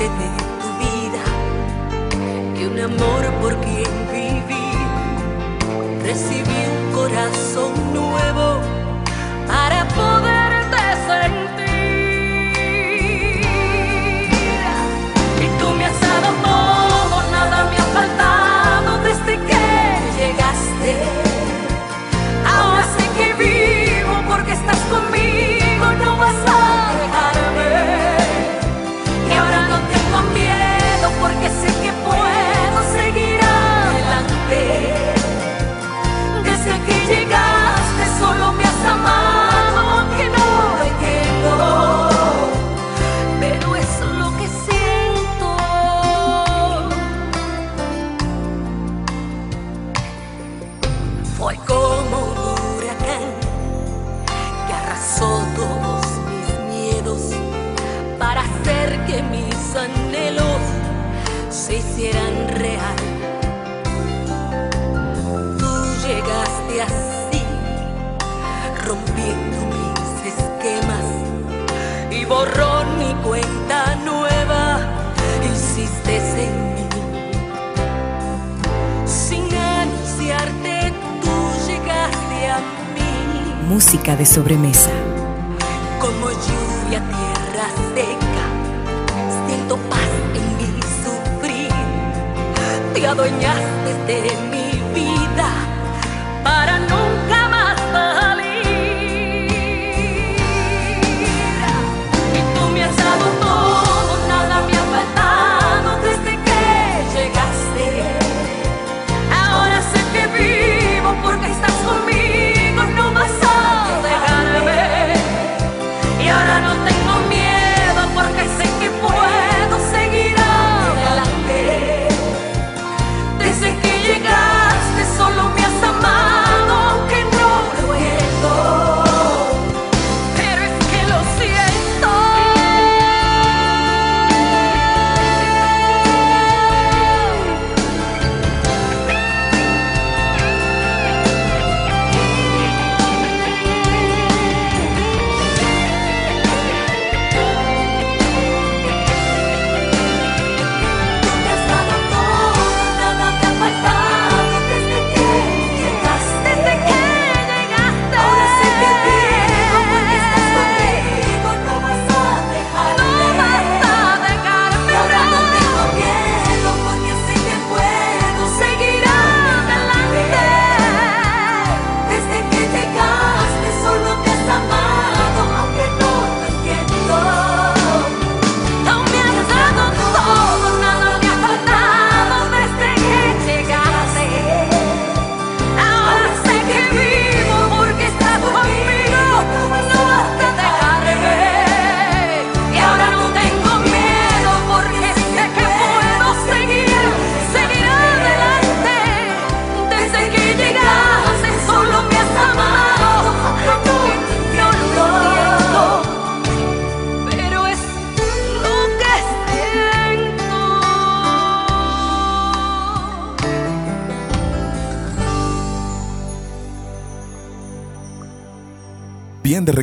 did 0.00 0.18
you. 0.18 0.39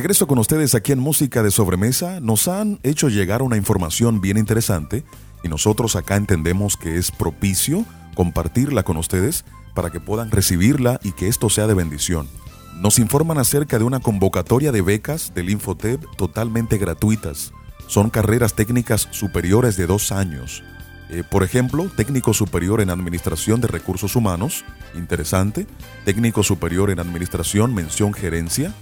regreso 0.08 0.26
con 0.26 0.38
ustedes 0.38 0.74
aquí 0.74 0.92
en 0.92 1.00
Música 1.00 1.42
de 1.42 1.50
Sobremesa, 1.50 2.18
nos 2.20 2.48
han 2.48 2.80
hecho 2.82 3.10
llegar 3.10 3.42
una 3.42 3.58
información 3.58 4.22
bien 4.22 4.38
interesante 4.38 5.04
y 5.44 5.48
nosotros 5.48 5.96
acá 5.96 6.16
entendemos 6.16 6.78
que 6.78 6.96
es 6.96 7.10
propicio 7.10 7.84
compartirla 8.14 8.84
con 8.84 8.96
ustedes 8.96 9.44
para 9.74 9.90
que 9.90 10.00
puedan 10.00 10.30
recibirla 10.30 10.98
y 11.02 11.12
que 11.12 11.28
esto 11.28 11.50
sea 11.50 11.66
de 11.66 11.74
bendición. 11.74 12.26
Nos 12.76 12.98
informan 12.98 13.36
acerca 13.36 13.78
de 13.78 13.84
una 13.84 14.00
convocatoria 14.00 14.72
de 14.72 14.80
becas 14.80 15.34
del 15.34 15.50
Infotep 15.50 16.02
totalmente 16.16 16.78
gratuitas. 16.78 17.52
Son 17.86 18.08
carreras 18.08 18.54
técnicas 18.54 19.08
superiores 19.10 19.76
de 19.76 19.86
dos 19.86 20.10
años. 20.10 20.64
Eh, 21.10 21.22
por 21.22 21.42
ejemplo, 21.42 21.90
técnico 21.94 22.32
superior 22.32 22.80
en 22.80 22.88
Administración 22.88 23.60
de 23.60 23.68
Recursos 23.68 24.16
Humanos, 24.16 24.64
interesante. 24.94 25.66
Técnico 26.06 26.42
superior 26.42 26.88
en 26.88 26.98
Administración, 26.98 27.74
mención 27.74 28.14
gerencia, 28.14 28.74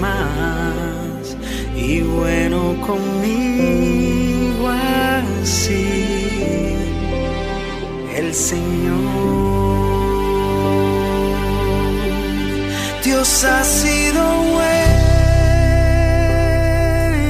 más 0.01 1.37
y 1.77 2.01
bueno 2.01 2.75
conmigo 2.85 3.54
Dios 13.05 13.45
ha 13.45 13.65
sido 13.65 14.23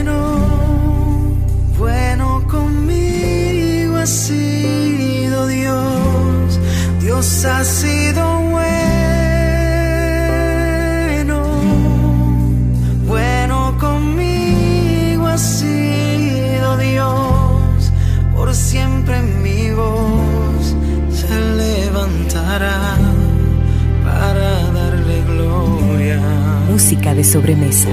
bueno, 0.02 0.16
bueno 1.78 2.46
conmigo 2.50 3.96
ha 3.96 4.06
sido 4.06 5.46
Dios. 5.46 6.60
Dios 7.00 7.44
ha 7.44 7.64
sido 7.64 7.93
de 27.24 27.30
sobremesa. 27.30 27.88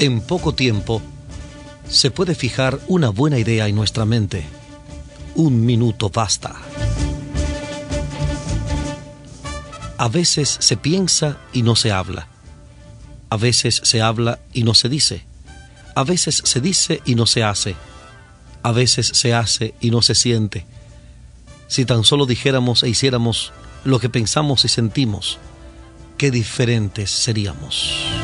En 0.00 0.20
poco 0.20 0.54
tiempo 0.54 1.02
se 1.88 2.12
puede 2.12 2.36
fijar 2.36 2.78
una 2.86 3.08
buena 3.08 3.36
idea 3.36 3.66
en 3.66 3.74
nuestra 3.74 4.04
mente. 4.04 4.44
Un 5.34 5.66
minuto 5.66 6.08
basta. 6.08 6.54
A 9.96 10.08
veces 10.08 10.56
se 10.60 10.76
piensa 10.76 11.38
y 11.52 11.62
no 11.62 11.74
se 11.74 11.90
habla. 11.90 12.28
A 13.28 13.36
veces 13.36 13.80
se 13.82 14.00
habla 14.00 14.38
y 14.52 14.62
no 14.62 14.74
se 14.74 14.88
dice. 14.88 15.24
A 15.96 16.04
veces 16.04 16.42
se 16.44 16.60
dice 16.60 17.02
y 17.04 17.16
no 17.16 17.26
se 17.26 17.42
hace. 17.42 17.74
A 18.62 18.70
veces 18.70 19.10
se 19.14 19.34
hace 19.34 19.74
y 19.80 19.90
no 19.90 20.02
se 20.02 20.14
siente. 20.14 20.64
Si 21.66 21.84
tan 21.84 22.04
solo 22.04 22.24
dijéramos 22.24 22.84
e 22.84 22.88
hiciéramos 22.88 23.52
lo 23.84 23.98
que 23.98 24.08
pensamos 24.08 24.64
y 24.64 24.68
sentimos, 24.68 25.38
qué 26.16 26.30
diferentes 26.30 27.10
seríamos. 27.10 28.17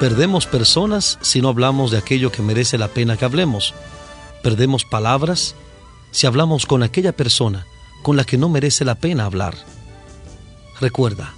Perdemos 0.00 0.44
personas 0.46 1.18
si 1.22 1.40
no 1.40 1.48
hablamos 1.48 1.90
de 1.90 1.96
aquello 1.96 2.30
que 2.30 2.42
merece 2.42 2.76
la 2.76 2.88
pena 2.88 3.16
que 3.16 3.24
hablemos. 3.24 3.72
Perdemos 4.42 4.84
palabras 4.84 5.54
si 6.10 6.26
hablamos 6.26 6.66
con 6.66 6.82
aquella 6.82 7.16
persona 7.16 7.66
con 8.02 8.16
la 8.16 8.24
que 8.24 8.36
no 8.36 8.50
merece 8.50 8.84
la 8.84 8.96
pena 8.96 9.24
hablar. 9.24 9.56
Recuerda, 10.80 11.32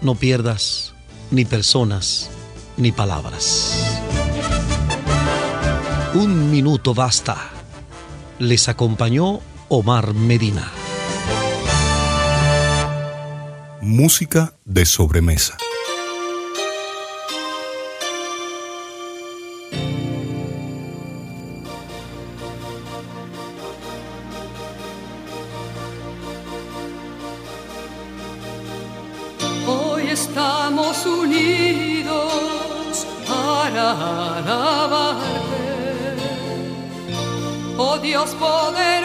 no 0.00 0.14
pierdas 0.14 0.94
ni 1.32 1.44
personas 1.44 2.30
ni 2.76 2.92
palabras. 2.92 4.00
Un 6.14 6.50
minuto 6.50 6.94
basta. 6.94 7.50
Les 8.38 8.68
acompañó 8.68 9.40
Omar 9.68 10.14
Medina. 10.14 10.70
Música 13.80 14.54
de 14.64 14.86
sobremesa. 14.86 15.56
Dios 38.02 38.34
poderoso, 38.34 39.01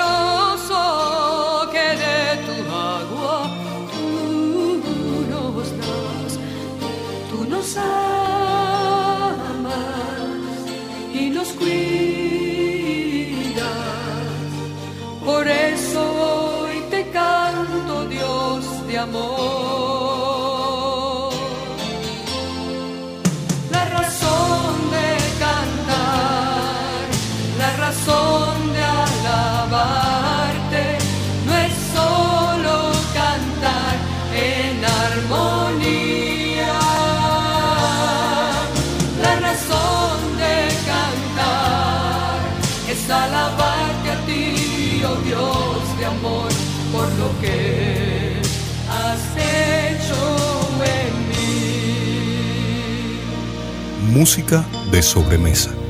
Música 54.18 54.66
de 54.90 55.04
sobremesa. 55.04 55.87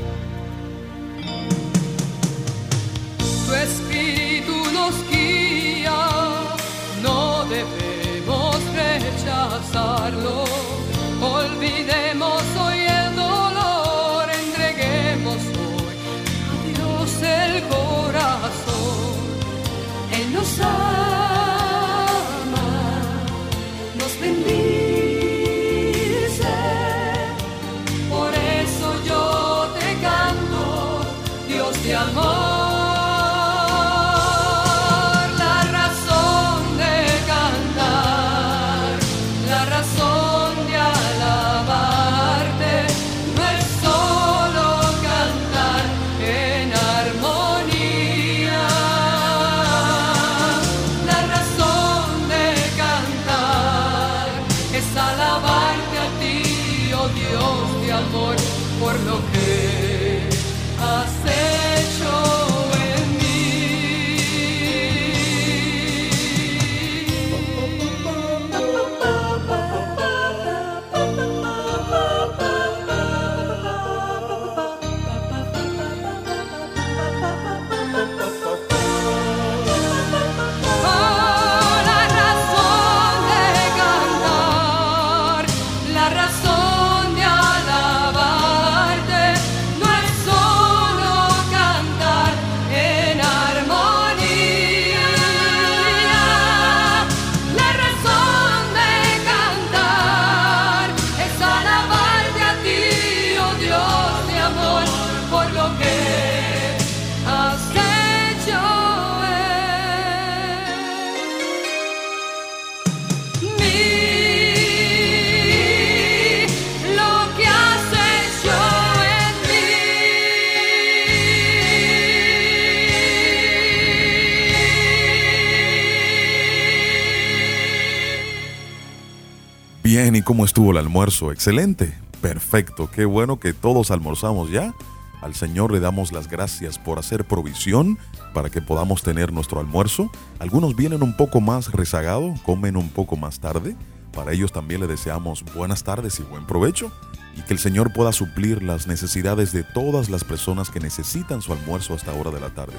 Bien, 130.18 130.22
¿y 130.22 130.22
cómo 130.22 130.44
estuvo 130.44 130.72
el 130.72 130.78
almuerzo? 130.78 131.30
Excelente, 131.30 131.96
perfecto, 132.20 132.90
qué 132.90 133.04
bueno 133.04 133.38
que 133.38 133.52
todos 133.52 133.92
almorzamos 133.92 134.50
ya. 134.50 134.74
Al 135.20 135.36
Señor 135.36 135.70
le 135.70 135.78
damos 135.78 136.10
las 136.10 136.28
gracias 136.28 136.76
por 136.76 136.98
hacer 136.98 137.24
provisión 137.24 137.98
para 138.34 138.50
que 138.50 138.60
podamos 138.60 139.04
tener 139.04 139.32
nuestro 139.32 139.60
almuerzo. 139.60 140.10
Algunos 140.40 140.74
vienen 140.74 141.04
un 141.04 141.16
poco 141.16 141.40
más 141.40 141.70
rezagados, 141.70 142.40
comen 142.40 142.76
un 142.76 142.88
poco 142.88 143.14
más 143.14 143.38
tarde. 143.38 143.76
Para 144.12 144.32
ellos 144.32 144.50
también 144.50 144.80
le 144.80 144.88
deseamos 144.88 145.44
buenas 145.54 145.84
tardes 145.84 146.18
y 146.18 146.24
buen 146.24 146.46
provecho 146.46 146.90
y 147.36 147.42
que 147.42 147.52
el 147.52 147.60
Señor 147.60 147.92
pueda 147.92 148.10
suplir 148.10 148.64
las 148.64 148.88
necesidades 148.88 149.52
de 149.52 149.62
todas 149.62 150.10
las 150.10 150.24
personas 150.24 150.68
que 150.68 150.80
necesitan 150.80 151.42
su 151.42 151.52
almuerzo 151.52 151.92
a 151.92 151.96
esta 151.96 152.12
hora 152.12 152.32
de 152.32 152.40
la 152.40 152.50
tarde. 152.50 152.74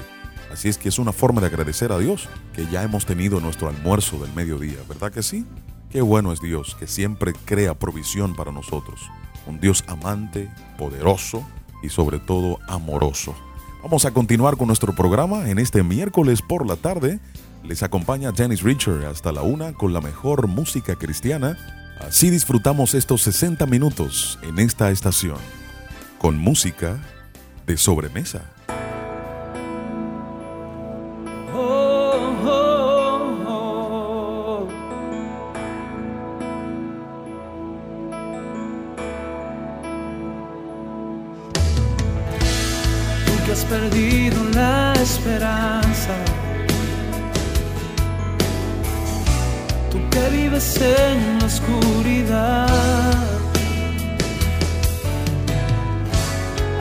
Así 0.52 0.68
es 0.68 0.76
que 0.76 0.90
es 0.90 0.98
una 0.98 1.12
forma 1.12 1.40
de 1.40 1.46
agradecer 1.46 1.90
a 1.90 1.98
Dios 1.98 2.28
que 2.54 2.66
ya 2.66 2.82
hemos 2.82 3.06
tenido 3.06 3.40
nuestro 3.40 3.70
almuerzo 3.70 4.18
del 4.18 4.34
mediodía, 4.34 4.76
¿verdad 4.86 5.10
que 5.10 5.22
sí? 5.22 5.46
Qué 5.90 6.02
bueno 6.02 6.32
es 6.32 6.40
Dios 6.40 6.76
que 6.78 6.86
siempre 6.86 7.32
crea 7.44 7.74
provisión 7.74 8.36
para 8.36 8.52
nosotros. 8.52 9.10
Un 9.46 9.58
Dios 9.58 9.82
amante, 9.88 10.48
poderoso 10.78 11.44
y 11.82 11.88
sobre 11.88 12.20
todo 12.20 12.60
amoroso. 12.68 13.34
Vamos 13.82 14.04
a 14.04 14.12
continuar 14.12 14.56
con 14.56 14.68
nuestro 14.68 14.94
programa 14.94 15.50
en 15.50 15.58
este 15.58 15.82
miércoles 15.82 16.42
por 16.42 16.64
la 16.64 16.76
tarde. 16.76 17.18
Les 17.64 17.82
acompaña 17.82 18.32
Janice 18.32 18.62
Richard 18.62 19.04
hasta 19.04 19.32
la 19.32 19.42
una 19.42 19.72
con 19.72 19.92
la 19.92 20.00
mejor 20.00 20.46
música 20.46 20.94
cristiana. 20.94 21.56
Así 21.98 22.30
disfrutamos 22.30 22.94
estos 22.94 23.22
60 23.22 23.66
minutos 23.66 24.38
en 24.42 24.60
esta 24.60 24.92
estación 24.92 25.38
con 26.18 26.38
música 26.38 27.00
de 27.66 27.76
sobremesa. 27.76 28.44
Esperanza. 45.02 46.14
Tú 49.90 49.98
que 50.10 50.28
vives 50.30 50.76
en 50.76 51.38
la 51.38 51.46
oscuridad. 51.46 52.66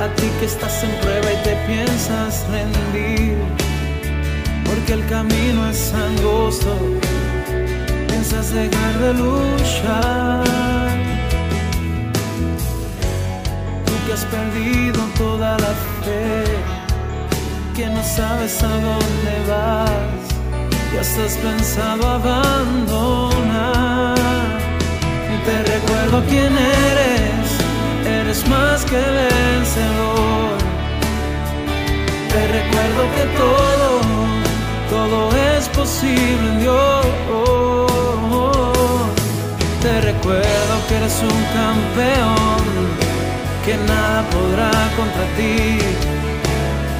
A 0.03 0.07
ti 0.15 0.27
que 0.39 0.45
estás 0.45 0.83
en 0.83 0.91
prueba 1.01 1.31
y 1.31 1.43
te 1.43 1.55
piensas 1.67 2.45
rendir. 2.49 3.37
Porque 4.65 4.93
el 4.93 5.05
camino 5.07 5.69
es 5.69 5.93
angosto. 5.93 6.77
Piensas 8.07 8.53
dejar 8.53 8.99
de 8.99 9.13
luchar. 9.13 10.43
Tú 13.85 13.93
que 14.05 14.13
has 14.13 14.25
perdido 14.25 15.01
toda 15.17 15.57
la 15.57 15.73
fe. 16.03 16.78
Que 17.79 17.87
no 17.87 18.03
sabes 18.03 18.61
a 18.61 18.67
dónde 18.67 19.39
vas. 19.47 20.27
Y 20.93 20.97
hasta 20.97 21.23
has 21.23 21.37
pensado 21.37 22.09
abandonar. 22.09 24.17
Te 25.45 25.63
recuerdo 25.63 26.21
quién 26.27 26.57
eres. 26.57 27.53
Eres 28.05 28.45
más 28.49 28.83
que 28.83 28.97
vencedor. 28.97 30.57
Te 32.33 32.47
recuerdo 32.57 33.01
que 33.15 33.23
todo, 33.43 33.89
todo 34.89 35.17
es 35.55 35.69
posible 35.69 36.49
en 36.49 36.59
Dios. 36.59 37.05
Te 39.81 40.01
recuerdo 40.01 40.73
que 40.89 40.97
eres 40.97 41.17
un 41.21 41.45
campeón, 41.59 42.61
que 43.63 43.77
nada 43.87 44.19
podrá 44.31 44.71
contra 44.97 45.23
ti. 45.37 45.79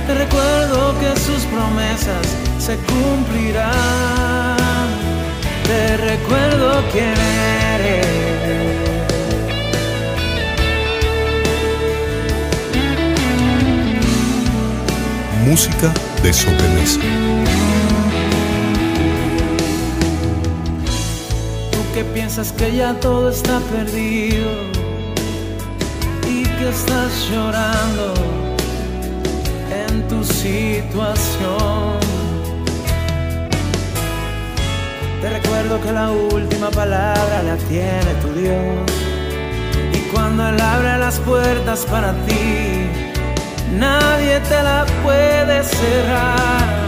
Te 0.10 0.16
recuerdo 0.16 0.97
que 0.99 1.16
sus 1.20 1.45
promesas 1.45 2.36
se 2.57 2.78
cumplirán. 2.78 3.70
Te 5.68 5.97
recuerdo 5.97 6.84
quién 6.91 7.14
eres. 7.76 8.07
Música 15.45 15.93
de 16.24 16.34
sobremesa. 16.34 17.01
Tú 21.72 21.93
que 21.93 22.03
piensas 22.03 22.51
que 22.53 22.76
ya 22.76 22.95
todo 22.95 23.30
está 23.30 23.60
perdido 23.60 24.49
y 26.28 26.45
que 26.57 26.70
estás 26.70 27.30
llorando 27.30 28.39
tu 30.10 30.24
situación. 30.24 31.99
Te 35.22 35.30
recuerdo 35.30 35.80
que 35.82 35.91
la 35.91 36.10
última 36.10 36.70
palabra 36.72 37.43
la 37.43 37.55
tiene 37.70 38.12
tu 38.22 38.30
Dios. 38.39 38.91
Y 39.93 39.99
cuando 40.12 40.49
Él 40.49 40.60
abre 40.60 40.97
las 40.97 41.20
puertas 41.20 41.86
para 41.86 42.14
ti, 42.26 42.88
nadie 43.78 44.39
te 44.41 44.64
la 44.64 44.86
puede 45.03 45.64
cerrar. 45.64 46.80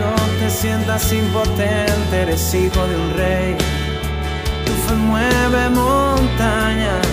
No 0.00 0.14
te 0.38 0.50
sientas 0.50 1.12
impotente, 1.12 2.22
eres 2.22 2.54
hijo 2.54 2.86
de 2.86 2.96
un 2.96 3.10
rey. 3.16 3.56
Tu 4.64 4.72
fe 4.86 4.94
mueve 4.94 5.68
montañas. 5.70 7.06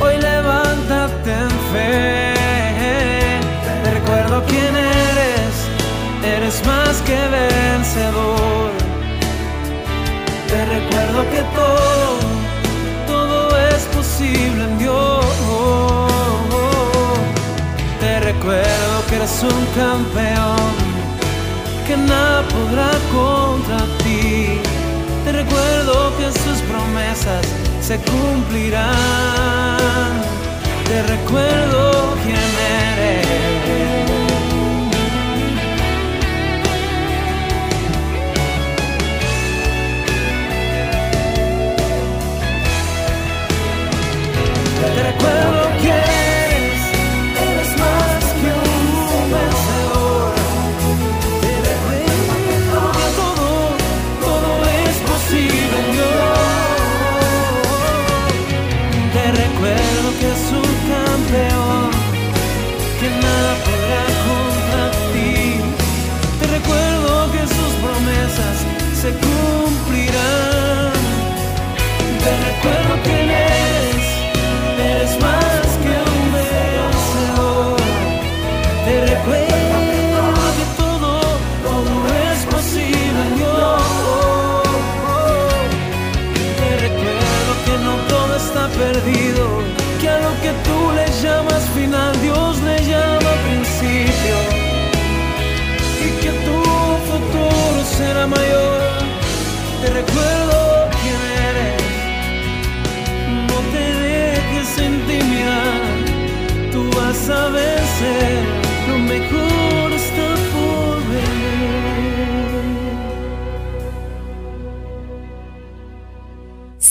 Hoy 0.00 0.16
levántate 0.18 1.32
en 1.32 1.50
fe. 1.72 2.19
Te 7.92 8.08
recuerdo 10.64 11.28
que 11.30 11.42
todo, 11.56 12.18
todo 13.08 13.58
es 13.68 13.82
posible 13.96 14.62
en 14.62 14.78
Dios. 14.78 15.26
Te 17.98 18.20
recuerdo 18.20 19.04
que 19.08 19.16
eres 19.16 19.42
un 19.42 19.66
campeón, 19.74 20.70
que 21.88 21.96
nada 21.96 22.44
podrá 22.48 22.92
contra 23.12 23.84
ti. 24.04 24.60
Te 25.24 25.32
recuerdo 25.32 26.16
que 26.16 26.30
sus 26.30 26.60
promesas 26.70 27.44
se 27.82 27.98
cumplirán. 27.98 28.86
Te 30.86 31.02
recuerdo 31.02 32.14
quién 32.22 32.36
eres. 32.36 33.49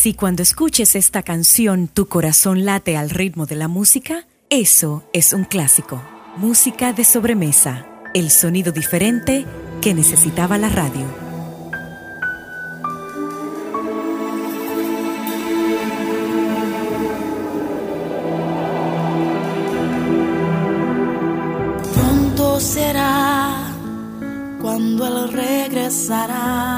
Si 0.01 0.13
cuando 0.13 0.43
escuches 0.43 0.95
esta 0.95 1.23
canción 1.23 1.89
tu 1.89 2.07
corazón 2.07 2.63
late 2.63 2.95
al 2.95 3.09
ritmo 3.09 3.45
de 3.45 3.57
la 3.57 3.67
música, 3.67 4.25
eso 4.49 5.03
es 5.11 5.33
un 5.33 5.43
clásico. 5.43 6.01
Música 6.37 6.93
de 6.93 7.03
sobremesa, 7.03 7.85
el 8.13 8.31
sonido 8.31 8.71
diferente 8.71 9.45
que 9.81 9.93
necesitaba 9.93 10.57
la 10.57 10.69
radio. 10.69 11.05
Será 22.61 23.73
cuando 24.61 25.07
Él 25.07 25.31
regresará. 25.31 26.68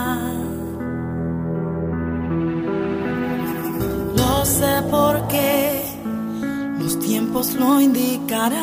Lo 7.61 7.79
indicarán. 7.79 8.59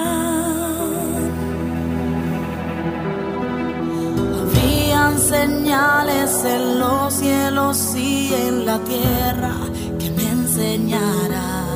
Habrían 4.40 5.12
señales 5.34 6.30
en 6.44 6.62
los 6.80 7.14
cielos 7.14 7.76
y 7.94 8.34
en 8.34 8.66
la 8.66 8.78
tierra 8.92 9.54
que 10.00 10.10
me 10.16 10.26
enseñarán 10.38 11.68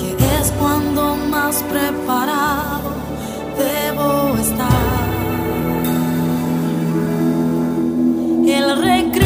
que 0.00 0.10
es 0.38 0.46
cuando 0.60 1.02
más 1.34 1.56
preparado 1.72 2.90
debo 3.64 4.08
estar. 4.46 5.04
Él 8.56 8.66
regresará, 8.90 9.23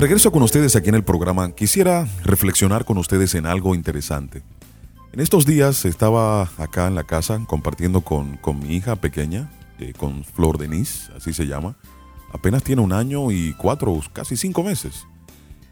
regreso 0.00 0.32
con 0.32 0.42
ustedes 0.42 0.76
aquí 0.76 0.88
en 0.88 0.94
el 0.94 1.04
programa, 1.04 1.50
quisiera 1.52 2.08
reflexionar 2.24 2.86
con 2.86 2.96
ustedes 2.96 3.34
en 3.34 3.44
algo 3.44 3.74
interesante. 3.74 4.42
En 5.12 5.20
estos 5.20 5.44
días 5.44 5.84
estaba 5.84 6.48
acá 6.56 6.86
en 6.86 6.94
la 6.94 7.04
casa 7.04 7.38
compartiendo 7.46 8.00
con, 8.00 8.38
con 8.38 8.60
mi 8.60 8.74
hija 8.76 8.96
pequeña, 8.96 9.50
eh, 9.78 9.92
con 9.94 10.24
Flor 10.24 10.56
Denise, 10.56 11.12
así 11.14 11.34
se 11.34 11.46
llama. 11.46 11.76
Apenas 12.32 12.62
tiene 12.62 12.80
un 12.80 12.94
año 12.94 13.30
y 13.30 13.52
cuatro, 13.58 14.00
casi 14.14 14.38
cinco 14.38 14.62
meses. 14.62 15.06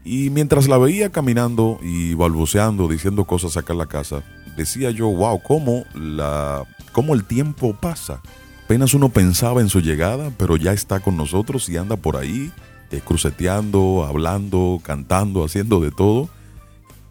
Y 0.05 0.29
mientras 0.29 0.67
la 0.67 0.77
veía 0.77 1.09
caminando 1.09 1.79
y 1.81 2.13
balbuceando, 2.13 2.87
diciendo 2.87 3.25
cosas 3.25 3.57
acá 3.57 3.73
en 3.73 3.79
la 3.79 3.87
casa, 3.87 4.23
decía 4.55 4.91
yo, 4.91 5.07
wow, 5.07 5.41
cómo, 5.41 5.85
la, 5.95 6.65
cómo 6.91 7.15
el 7.15 7.23
tiempo 7.23 7.73
pasa. 7.73 8.21
Apenas 8.65 8.93
uno 8.93 9.09
pensaba 9.09 9.61
en 9.61 9.69
su 9.69 9.81
llegada, 9.81 10.31
pero 10.37 10.55
ya 10.55 10.71
está 10.71 10.99
con 10.99 11.17
nosotros 11.17 11.67
y 11.67 11.77
anda 11.77 11.95
por 11.95 12.15
ahí, 12.15 12.51
eh, 12.91 13.01
cruceteando, 13.05 14.05
hablando, 14.07 14.79
cantando, 14.83 15.43
haciendo 15.43 15.79
de 15.79 15.91
todo. 15.91 16.29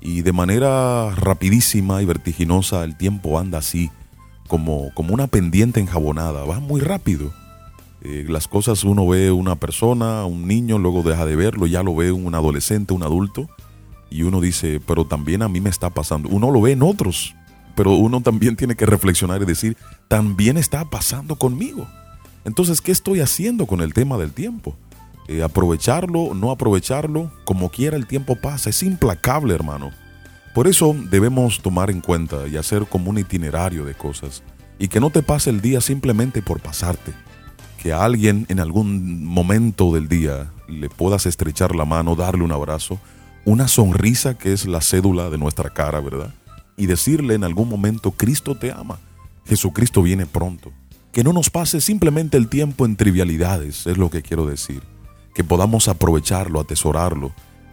Y 0.01 0.23
de 0.23 0.33
manera 0.33 1.15
rapidísima 1.15 2.03
y 2.03 2.05
vertiginosa 2.05 2.85
el 2.85 2.97
tiempo 2.97 3.39
anda 3.39 3.59
así, 3.59 3.91
como, 4.47 4.93
como 4.95 5.15
una 5.15 5.27
pendiente 5.27 5.81
enjabonada, 5.81 6.45
va 6.45 6.61
muy 6.61 6.81
rápido. 6.81 7.33
Eh, 8.03 8.25
las 8.29 8.47
cosas 8.47 8.85
uno 8.85 9.07
ve 9.09 9.33
una 9.33 9.57
persona, 9.57 10.25
un 10.25 10.47
niño, 10.47 10.79
luego 10.79 11.03
deja 11.03 11.27
de 11.27 11.35
verlo, 11.35 11.67
ya 11.67 11.83
lo 11.83 11.97
ve 11.97 12.13
un 12.13 12.35
adolescente, 12.35 12.95
un 12.95 13.03
adulto, 13.03 13.49
y 14.09 14.23
uno 14.23 14.41
dice, 14.41 14.81
pero 14.87 15.05
también 15.05 15.43
a 15.43 15.49
mí 15.49 15.61
me 15.61 15.71
está 15.71 15.91
pasando. 15.91 16.29
Uno 16.29 16.51
lo 16.51 16.61
ve 16.61 16.73
en 16.73 16.83
otros, 16.83 17.35
pero 17.75 17.93
uno 17.93 18.21
también 18.21 18.57
tiene 18.57 18.77
que 18.77 18.87
reflexionar 18.87 19.43
y 19.43 19.47
decir, 19.47 19.77
también 20.07 20.57
está 20.57 20.85
pasando 20.85 21.37
conmigo. 21.37 21.87
Entonces, 22.45 22.81
¿qué 22.81 22.93
estoy 22.93 23.21
haciendo 23.21 23.67
con 23.67 23.81
el 23.81 23.93
tema 23.93 24.17
del 24.17 24.33
tiempo? 24.33 24.77
Eh, 25.29 25.43
aprovecharlo, 25.43 26.35
no 26.35 26.51
aprovecharlo, 26.51 27.31
como 27.45 27.71
quiera 27.71 27.97
el 27.97 28.07
tiempo 28.07 28.37
pasa, 28.37 28.71
es 28.71 28.83
implacable, 28.83 29.55
hermano. 29.55 29.91
Por 30.55 30.67
eso 30.67 30.97
debemos 31.11 31.61
tomar 31.61 31.91
en 31.91 32.01
cuenta 32.01 32.49
y 32.49 32.57
hacer 32.57 32.87
como 32.87 33.11
un 33.11 33.19
itinerario 33.19 33.85
de 33.85 33.95
cosas, 33.95 34.43
y 34.79 34.89
que 34.89 35.01
no 35.01 35.11
te 35.11 35.23
pase 35.23 35.51
el 35.51 35.61
día 35.61 35.81
simplemente 35.81 36.43
por 36.43 36.61
pasarte 36.61 37.13
que 37.79 37.93
a 37.93 38.05
alguien 38.05 38.45
en 38.49 38.61
algún 38.61 39.25
momento 39.25 39.95
del 39.95 40.09
día 40.09 40.51
le 40.67 40.91
puedas 40.91 41.27
estrechar 41.27 41.75
la 41.75 41.85
mano, 41.85 42.17
darle 42.17 42.45
un 42.45 42.53
abrazo, 42.53 42.99
una 43.45 43.69
sonrisa 43.69 44.37
que 44.37 44.53
es 44.53 44.67
la 44.67 44.81
cédula 44.81 45.31
de 45.31 45.39
nuestra 45.39 45.71
cara, 45.71 46.01
¿verdad? 46.01 46.35
Y 46.77 46.87
decirle 46.87 47.35
en 47.35 47.45
algún 47.45 47.69
momento, 47.69 48.11
Cristo 48.11 48.57
te 48.57 48.73
ama, 48.73 48.99
Jesucristo 49.47 50.03
viene 50.03 50.27
pronto. 50.27 50.73
Que 51.13 51.25
no 51.25 51.33
nos 51.33 51.51
pase 51.51 51.81
simplemente 51.81 52.37
el 52.37 52.49
tiempo 52.49 52.85
en 52.85 52.97
trivialidades, 52.97 53.87
es 53.87 53.97
lo 53.97 54.11
que 54.11 54.23
quiero 54.23 54.45
decir. 54.45 54.83
Que 55.39 55.45
podamos 55.45 55.87
aprovecharlo, 55.87 56.59
atesorarlo. 56.59 57.31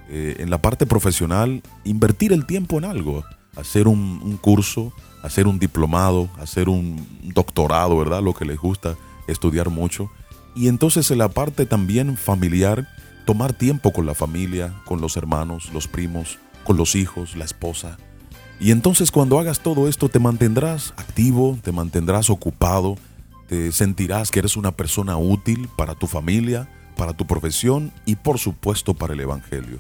Eh, 0.08 0.36
en 0.38 0.52
la 0.52 0.62
parte 0.62 0.86
profesional, 0.86 1.64
invertir 1.84 2.32
el 2.32 2.46
tiempo 2.46 2.78
en 2.78 2.86
algo, 2.86 3.24
hacer 3.56 3.88
un, 3.88 4.22
un 4.24 4.38
curso, 4.38 4.94
hacer 5.24 5.48
un 5.48 5.58
diplomado, 5.58 6.30
hacer 6.40 6.70
un 6.70 7.04
doctorado, 7.24 7.98
¿verdad? 7.98 8.22
Lo 8.22 8.36
que 8.36 8.46
les 8.46 8.60
gusta 8.60 8.96
estudiar 9.26 9.72
mucho. 9.72 10.12
Y 10.56 10.68
entonces 10.68 11.10
en 11.10 11.18
la 11.18 11.30
parte 11.30 11.66
también 11.66 12.18
familiar, 12.18 12.88
tomar 13.26 13.54
tiempo 13.54 13.92
con 13.94 14.06
la 14.06 14.14
familia, 14.14 14.76
con 14.86 15.02
los 15.02 15.18
hermanos, 15.18 15.72
los 15.74 15.88
primos, 15.88 16.38
con 16.66 16.78
los 16.78 16.94
hijos, 16.94 17.36
la 17.36 17.46
esposa. 17.46 17.98
Y 18.60 18.70
entonces 18.70 19.10
cuando 19.10 19.40
hagas 19.40 19.62
todo 19.62 19.88
esto 19.88 20.08
te 20.08 20.20
mantendrás 20.20 20.94
activo, 20.98 21.58
te 21.64 21.72
mantendrás 21.72 22.30
ocupado, 22.30 22.96
te 23.48 23.72
sentirás 23.72 24.30
que 24.30 24.38
eres 24.38 24.56
una 24.56 24.72
persona 24.72 25.18
útil 25.18 25.68
para 25.76 25.96
tu 25.96 26.06
familia, 26.06 26.70
para 26.96 27.14
tu 27.14 27.28
profesión 27.28 27.92
y 28.06 28.16
por 28.16 28.40
supuesto 28.40 28.94
para 28.94 29.14
el 29.14 29.20
Evangelio. 29.20 29.80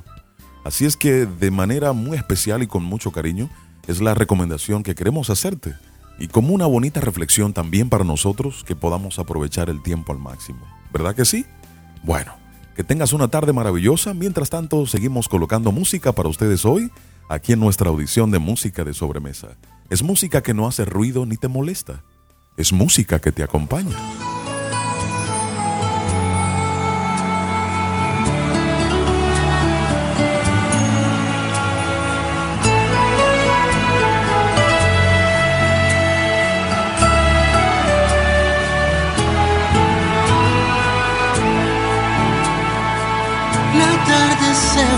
Así 0.64 0.86
es 0.86 0.98
que 0.98 1.26
de 1.26 1.52
manera 1.52 1.94
muy 1.94 2.18
especial 2.18 2.64
y 2.64 2.68
con 2.68 2.84
mucho 2.84 3.12
cariño 3.12 3.50
es 3.88 4.02
la 4.02 4.14
recomendación 4.14 4.84
que 4.84 4.96
queremos 4.96 5.30
hacerte 5.30 5.76
y 6.18 6.28
como 6.28 6.54
una 6.54 6.66
bonita 6.66 7.02
reflexión 7.02 7.54
también 7.54 7.90
para 7.90 8.04
nosotros 8.04 8.64
que 8.64 8.76
podamos 8.76 9.20
aprovechar 9.20 9.70
el 9.70 9.84
tiempo 9.84 10.14
al 10.14 10.20
máximo. 10.20 10.66
¿Verdad 10.92 11.16
que 11.16 11.26
sí? 11.26 11.46
Bueno, 12.04 12.34
que 12.76 12.84
tengas 12.84 13.14
una 13.14 13.28
tarde 13.28 13.54
maravillosa. 13.54 14.14
Mientras 14.14 14.50
tanto, 14.50 14.86
seguimos 14.86 15.28
colocando 15.28 15.72
música 15.72 16.14
para 16.14 16.30
ustedes 16.30 16.66
hoy, 16.66 16.92
aquí 17.30 17.54
en 17.54 17.60
nuestra 17.60 17.90
audición 17.90 18.32
de 18.32 18.40
música 18.40 18.84
de 18.84 18.94
sobremesa. 18.94 19.58
Es 19.90 20.04
música 20.04 20.42
que 20.42 20.54
no 20.54 20.68
hace 20.68 20.86
ruido 20.86 21.26
ni 21.26 21.38
te 21.38 21.48
molesta. 21.48 22.04
Es 22.58 22.72
música 22.72 23.20
que 23.20 23.32
te 23.32 23.44
acompaña. 23.44 23.96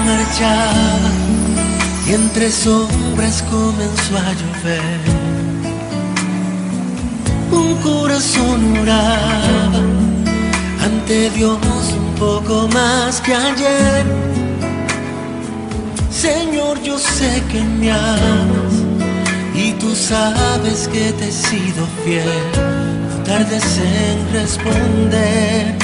Marchaba 0.07 1.11
y 2.07 2.13
entre 2.13 2.49
sombras 2.49 3.43
comenzó 3.51 4.11
a 4.25 4.29
llover. 4.39 4.99
Un 7.51 7.75
corazón 7.89 8.77
oraba 8.81 9.81
ante 10.85 11.29
Dios 11.31 11.57
un 12.03 12.13
poco 12.15 12.67
más 12.73 13.19
que 13.21 13.33
ayer. 13.35 14.05
Señor, 16.09 16.81
yo 16.81 16.97
sé 16.97 17.43
que 17.51 17.61
me 17.61 17.91
amas 17.91 18.75
y 19.53 19.71
tú 19.73 19.93
sabes 19.95 20.87
que 20.87 21.11
te 21.17 21.27
he 21.27 21.31
sido 21.31 21.81
fiel. 22.03 22.41
No 23.09 23.23
tardes 23.23 23.67
en 23.77 24.17
responder, 24.33 25.75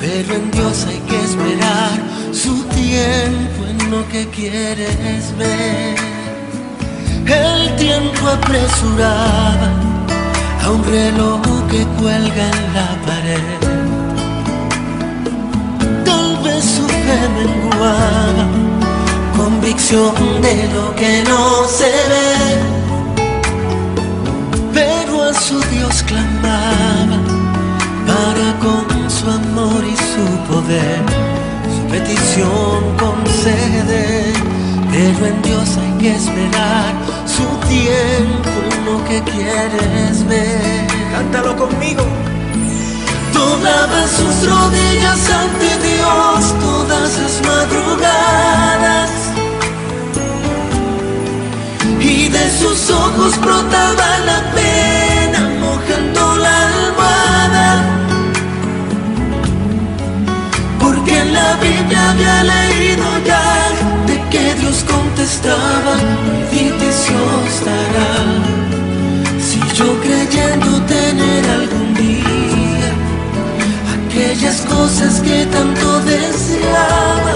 pero 0.00 0.34
en 0.34 0.50
Dios 0.50 0.86
hay 0.88 1.00
que 1.08 1.18
esperar 1.28 1.96
su 2.32 2.54
tiempo 2.64 3.09
lo 3.90 4.06
que 4.08 4.26
quieres 4.28 5.36
ver. 5.36 5.96
El 7.26 7.76
tiempo 7.76 8.28
apresuraba 8.28 9.70
a 10.62 10.70
un 10.70 10.84
reloj 10.84 11.40
que 11.70 11.84
cuelga 11.98 12.44
en 12.54 12.74
la 12.76 12.88
pared. 13.06 13.58
Tal 16.04 16.36
vez 16.44 16.64
su 16.64 16.86
fe 16.86 17.20
menguaba, 17.38 18.46
convicción 19.36 20.14
de 20.40 20.68
lo 20.74 20.94
que 20.94 21.24
no 21.28 21.64
se 21.66 21.92
ve. 22.10 22.30
Pero 24.72 25.22
a 25.22 25.34
su 25.34 25.60
Dios 25.74 26.02
clamaba 26.04 27.18
para 28.06 28.48
con 28.64 29.10
su 29.10 29.28
amor 29.30 29.84
y 29.84 29.96
su 29.96 30.24
poder 30.48 31.29
petición 31.90 32.96
concede, 32.96 34.32
pero 34.90 35.26
en 35.26 35.42
Dios 35.42 35.76
hay 35.76 35.92
que 35.98 36.14
esperar 36.14 36.94
su 37.26 37.44
tiempo 37.68 38.50
lo 38.86 39.04
que 39.04 39.22
quieres 39.22 40.26
ver. 40.26 40.86
Cántalo 41.12 41.56
conmigo. 41.56 42.04
Doblaba 43.34 44.06
sus 44.06 44.48
rodillas 44.48 45.30
ante 45.42 45.68
Dios 45.88 46.54
todas 46.60 47.18
las 47.18 47.34
madrugadas 47.48 49.10
y 52.00 52.28
de 52.28 52.50
sus 52.58 52.90
ojos 52.90 53.40
brotaba 53.40 54.18
la 54.26 54.52
pena 54.54 54.99
la 61.30 61.56
Biblia 61.56 62.10
había 62.10 62.42
leído 62.44 63.04
ya 63.24 63.42
de 64.06 64.16
que 64.30 64.54
Dios 64.54 64.84
contestaba 64.84 65.94
mi 66.52 66.70
Dios 66.80 67.54
dará 67.64 68.12
si 69.38 69.60
yo 69.74 69.88
creyendo 70.00 70.82
tener 70.82 71.44
algún 71.58 71.94
día 71.94 72.90
aquellas 73.96 74.60
cosas 74.62 75.20
que 75.20 75.46
tanto 75.46 76.00
deseaba 76.00 77.34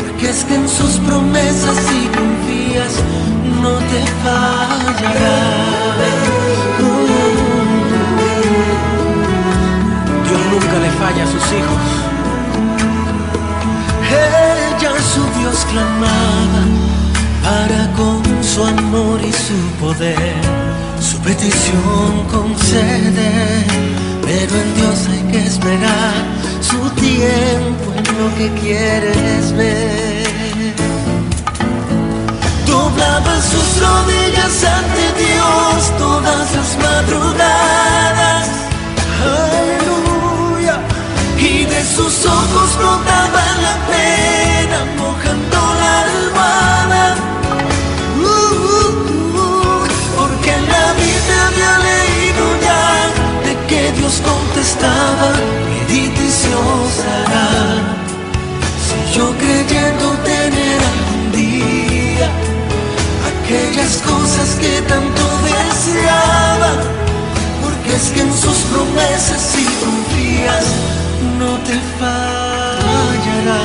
porque 0.00 0.30
es 0.30 0.44
que 0.44 0.54
en 0.54 0.68
sus 0.68 0.94
promesas 1.06 1.76
si 1.88 2.00
confías 2.18 2.94
no 3.62 3.74
te 3.90 4.02
fallará 4.22 5.62
Dios 10.24 10.40
nunca 10.52 10.78
le 10.78 10.90
falla 10.90 11.24
a 11.24 11.26
sus 11.26 11.52
hijos. 11.52 12.11
Ella 14.12 14.92
su 15.14 15.22
Dios 15.38 15.66
clamaba 15.70 16.62
para 17.42 17.92
su 19.32 19.54
poder, 19.80 20.34
su 21.00 21.18
petición 21.18 22.26
concede, 22.30 23.64
pero 24.22 24.54
en 24.62 24.74
Dios 24.74 25.08
hay 25.10 25.22
que 25.32 25.46
esperar 25.46 26.14
su 26.60 26.78
tiempo 27.00 27.92
en 27.96 28.04
lo 28.18 28.34
que 28.36 28.60
quieres 28.60 29.52
ver. 29.56 30.74
Doblaba 32.66 33.34
sus 33.40 33.80
rodillas 33.80 34.64
ante 34.78 35.04
Dios 35.22 35.98
todas 35.98 36.54
las 36.54 36.78
madrugadas. 36.78 38.21
Que 64.62 64.80
tanto 64.82 65.22
deseaba, 65.50 66.72
porque 67.62 67.90
es 67.96 68.10
que 68.10 68.20
en 68.20 68.32
sus 68.32 68.58
promesas 68.72 69.40
si 69.40 69.64
confías 69.82 70.66
no 71.38 71.52
te 71.66 71.76
fallará. 71.98 73.62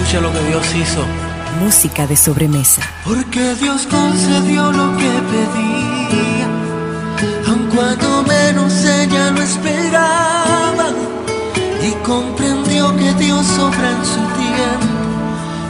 Escucha 0.00 0.20
lo 0.20 0.32
que 0.32 0.42
Dios 0.48 0.74
hizo. 0.74 1.27
Música 1.60 2.06
de 2.06 2.16
sobremesa. 2.16 2.82
Porque 3.04 3.54
Dios 3.56 3.86
concedió 3.90 4.70
lo 4.72 4.96
que 4.96 5.10
pedía, 5.32 6.48
aun 7.48 7.68
cuando 7.74 8.22
menos 8.22 8.72
ella 8.84 9.30
lo 9.32 9.42
esperaba, 9.42 10.88
y 11.82 11.90
comprendió 12.06 12.96
que 12.96 13.12
Dios 13.14 13.46
obra 13.58 13.90
en 13.90 14.04
su 14.04 14.20
tiempo 14.42 15.08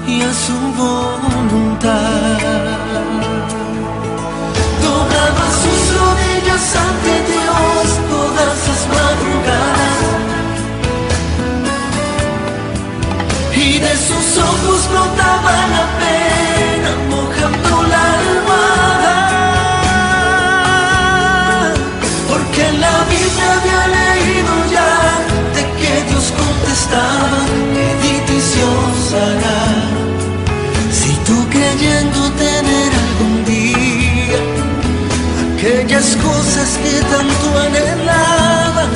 y 0.07 0.23
a 0.23 0.33
su 0.33 0.59
voluntad. 0.77 2.39
Doblaba 4.83 5.47
sus 5.63 5.81
rodillas 5.99 6.77
ante 6.87 7.15
Dios 7.33 7.85
todas 8.11 8.59
las 8.69 8.83
madrugadas. 8.95 9.78
Y 13.69 13.79
de 13.79 13.95
sus 14.09 14.27
ojos 14.39 14.89
brotaba 14.91 15.53
la 15.75 15.85
pena 16.01 16.91
mojando 17.11 17.83
la 17.93 18.03
almohada. 18.19 19.17
Porque 22.29 22.65
la 22.85 22.97
Biblia 23.13 23.47
había 23.57 23.83
leído 23.99 24.55
ya 24.77 24.93
de 25.57 25.63
que 25.79 25.93
Dios 26.09 26.27
contestaba 26.43 27.41
medita 27.77 28.33
y 28.41 28.43
se 28.51 28.63
os 28.79 29.03
hará 29.23 29.63
si 31.01 31.13
tú 31.27 31.37
creyendo 31.51 32.19
tener 32.45 32.91
algún 33.05 33.35
día 33.55 34.41
aquellas 35.53 36.09
cosas 36.29 36.69
que 36.83 36.95
tanto 37.13 37.47
anhelabas 37.67 38.91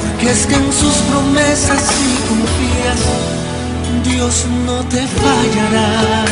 porque 0.00 0.26
es 0.30 0.46
que 0.46 0.54
en 0.54 0.72
sus 0.72 0.96
promesas 1.10 1.80
si 1.96 2.10
confías 2.30 3.31
Dios 4.22 4.46
no 4.64 4.84
te 4.84 5.04
fallará. 5.04 6.24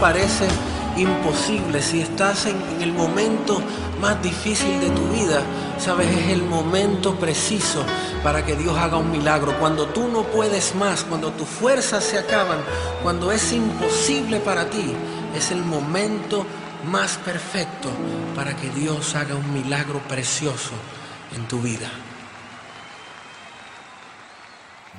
Parece 0.00 0.46
imposible, 0.96 1.82
si 1.82 2.00
estás 2.00 2.46
en, 2.46 2.56
el 2.80 2.92
momento 2.92 3.62
más 4.00 4.22
difícil 4.22 4.80
de 4.80 4.90
tu 4.90 5.08
vida, 5.08 5.42
sabes, 5.78 6.08
es 6.08 6.28
el 6.28 6.42
momento 6.42 7.14
preciso 7.16 7.84
para 8.22 8.44
que 8.44 8.56
Dios 8.56 8.76
haga 8.76 8.96
un 8.96 9.10
milagro. 9.10 9.58
Cuando 9.58 9.86
tú 9.86 10.08
no 10.08 10.24
puedes 10.24 10.74
más, 10.74 11.04
cuando 11.04 11.32
tus 11.32 11.48
fuerzas 11.48 12.04
se 12.04 12.18
acaban, 12.18 12.58
cuando 13.02 13.32
es 13.32 13.52
imposible 13.52 14.40
para 14.40 14.68
ti, 14.68 14.92
es 15.36 15.50
el 15.50 15.64
momento 15.64 16.46
más 16.90 17.16
perfecto 17.18 17.90
para 18.34 18.56
que 18.56 18.70
Dios 18.70 19.14
haga 19.14 19.34
un 19.34 19.52
milagro 19.52 20.00
precioso 20.08 20.72
en 21.34 21.46
tu 21.48 21.60
vida. 21.60 21.90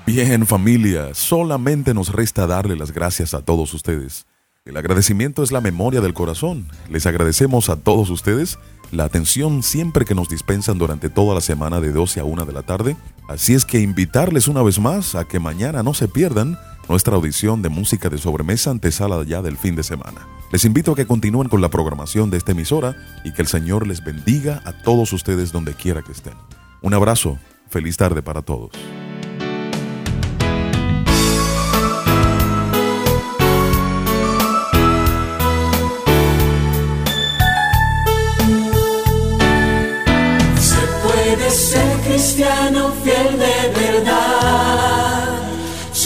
Bien 0.05 0.47
familia, 0.47 1.13
solamente 1.13 1.93
nos 1.93 2.13
resta 2.13 2.47
darle 2.47 2.77
las 2.77 2.91
gracias 2.91 3.33
a 3.33 3.41
todos 3.41 3.73
ustedes. 3.73 4.25
El 4.67 4.75
agradecimiento 4.75 5.43
es 5.43 5.53
la 5.53 5.61
memoria 5.61 6.01
del 6.01 6.13
corazón. 6.13 6.67
Les 6.89 7.05
agradecemos 7.05 7.69
a 7.69 7.77
todos 7.77 8.09
ustedes 8.09 8.59
la 8.91 9.05
atención 9.05 9.63
siempre 9.63 10.03
que 10.03 10.13
nos 10.13 10.27
dispensan 10.27 10.77
durante 10.77 11.09
toda 11.09 11.33
la 11.33 11.41
semana 11.41 11.79
de 11.79 11.93
12 11.93 12.19
a 12.19 12.25
1 12.25 12.45
de 12.45 12.51
la 12.51 12.63
tarde. 12.63 12.97
Así 13.29 13.53
es 13.53 13.63
que 13.63 13.79
invitarles 13.79 14.49
una 14.49 14.61
vez 14.61 14.77
más 14.79 15.15
a 15.15 15.23
que 15.25 15.39
mañana 15.39 15.83
no 15.83 15.93
se 15.93 16.09
pierdan 16.09 16.59
nuestra 16.89 17.15
audición 17.15 17.61
de 17.61 17.69
música 17.69 18.09
de 18.09 18.17
sobremesa 18.17 18.69
antesala 18.69 19.23
ya 19.23 19.41
del 19.41 19.57
fin 19.57 19.75
de 19.75 19.83
semana. 19.83 20.27
Les 20.51 20.65
invito 20.65 20.91
a 20.91 20.95
que 20.95 21.07
continúen 21.07 21.47
con 21.47 21.61
la 21.61 21.69
programación 21.69 22.29
de 22.29 22.37
esta 22.37 22.51
emisora 22.51 22.97
y 23.23 23.31
que 23.31 23.41
el 23.41 23.47
Señor 23.47 23.87
les 23.87 24.03
bendiga 24.03 24.61
a 24.65 24.73
todos 24.73 25.13
ustedes 25.13 25.53
donde 25.53 25.75
quiera 25.75 26.01
que 26.01 26.11
estén. 26.11 26.35
Un 26.81 26.93
abrazo, 26.93 27.37
feliz 27.69 27.95
tarde 27.95 28.21
para 28.21 28.41
todos. 28.41 28.71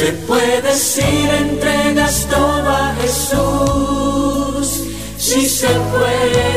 Se 0.01 0.13
puede 0.13 0.73
le 1.03 1.37
entregas 1.37 2.27
todo 2.27 2.69
a 2.71 2.95
Jesús. 3.01 4.81
Si 5.19 5.47
se 5.47 5.67
puede, 5.67 6.50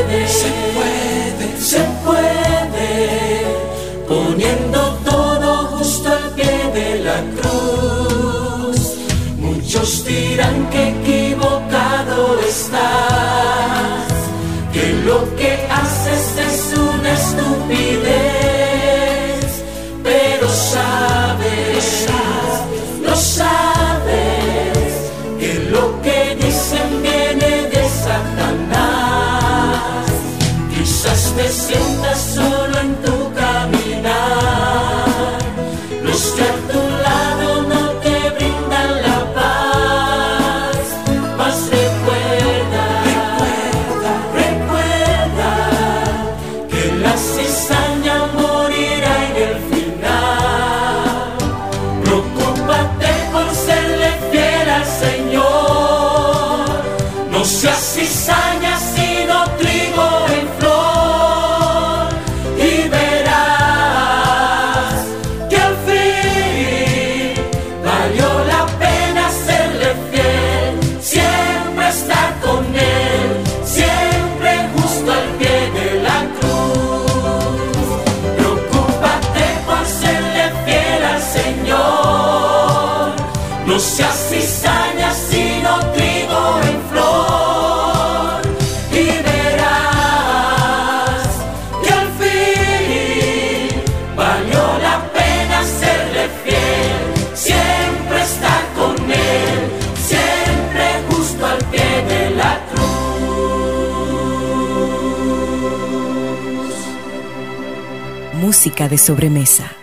De 108.65 108.97
sobremesa. 108.97 109.74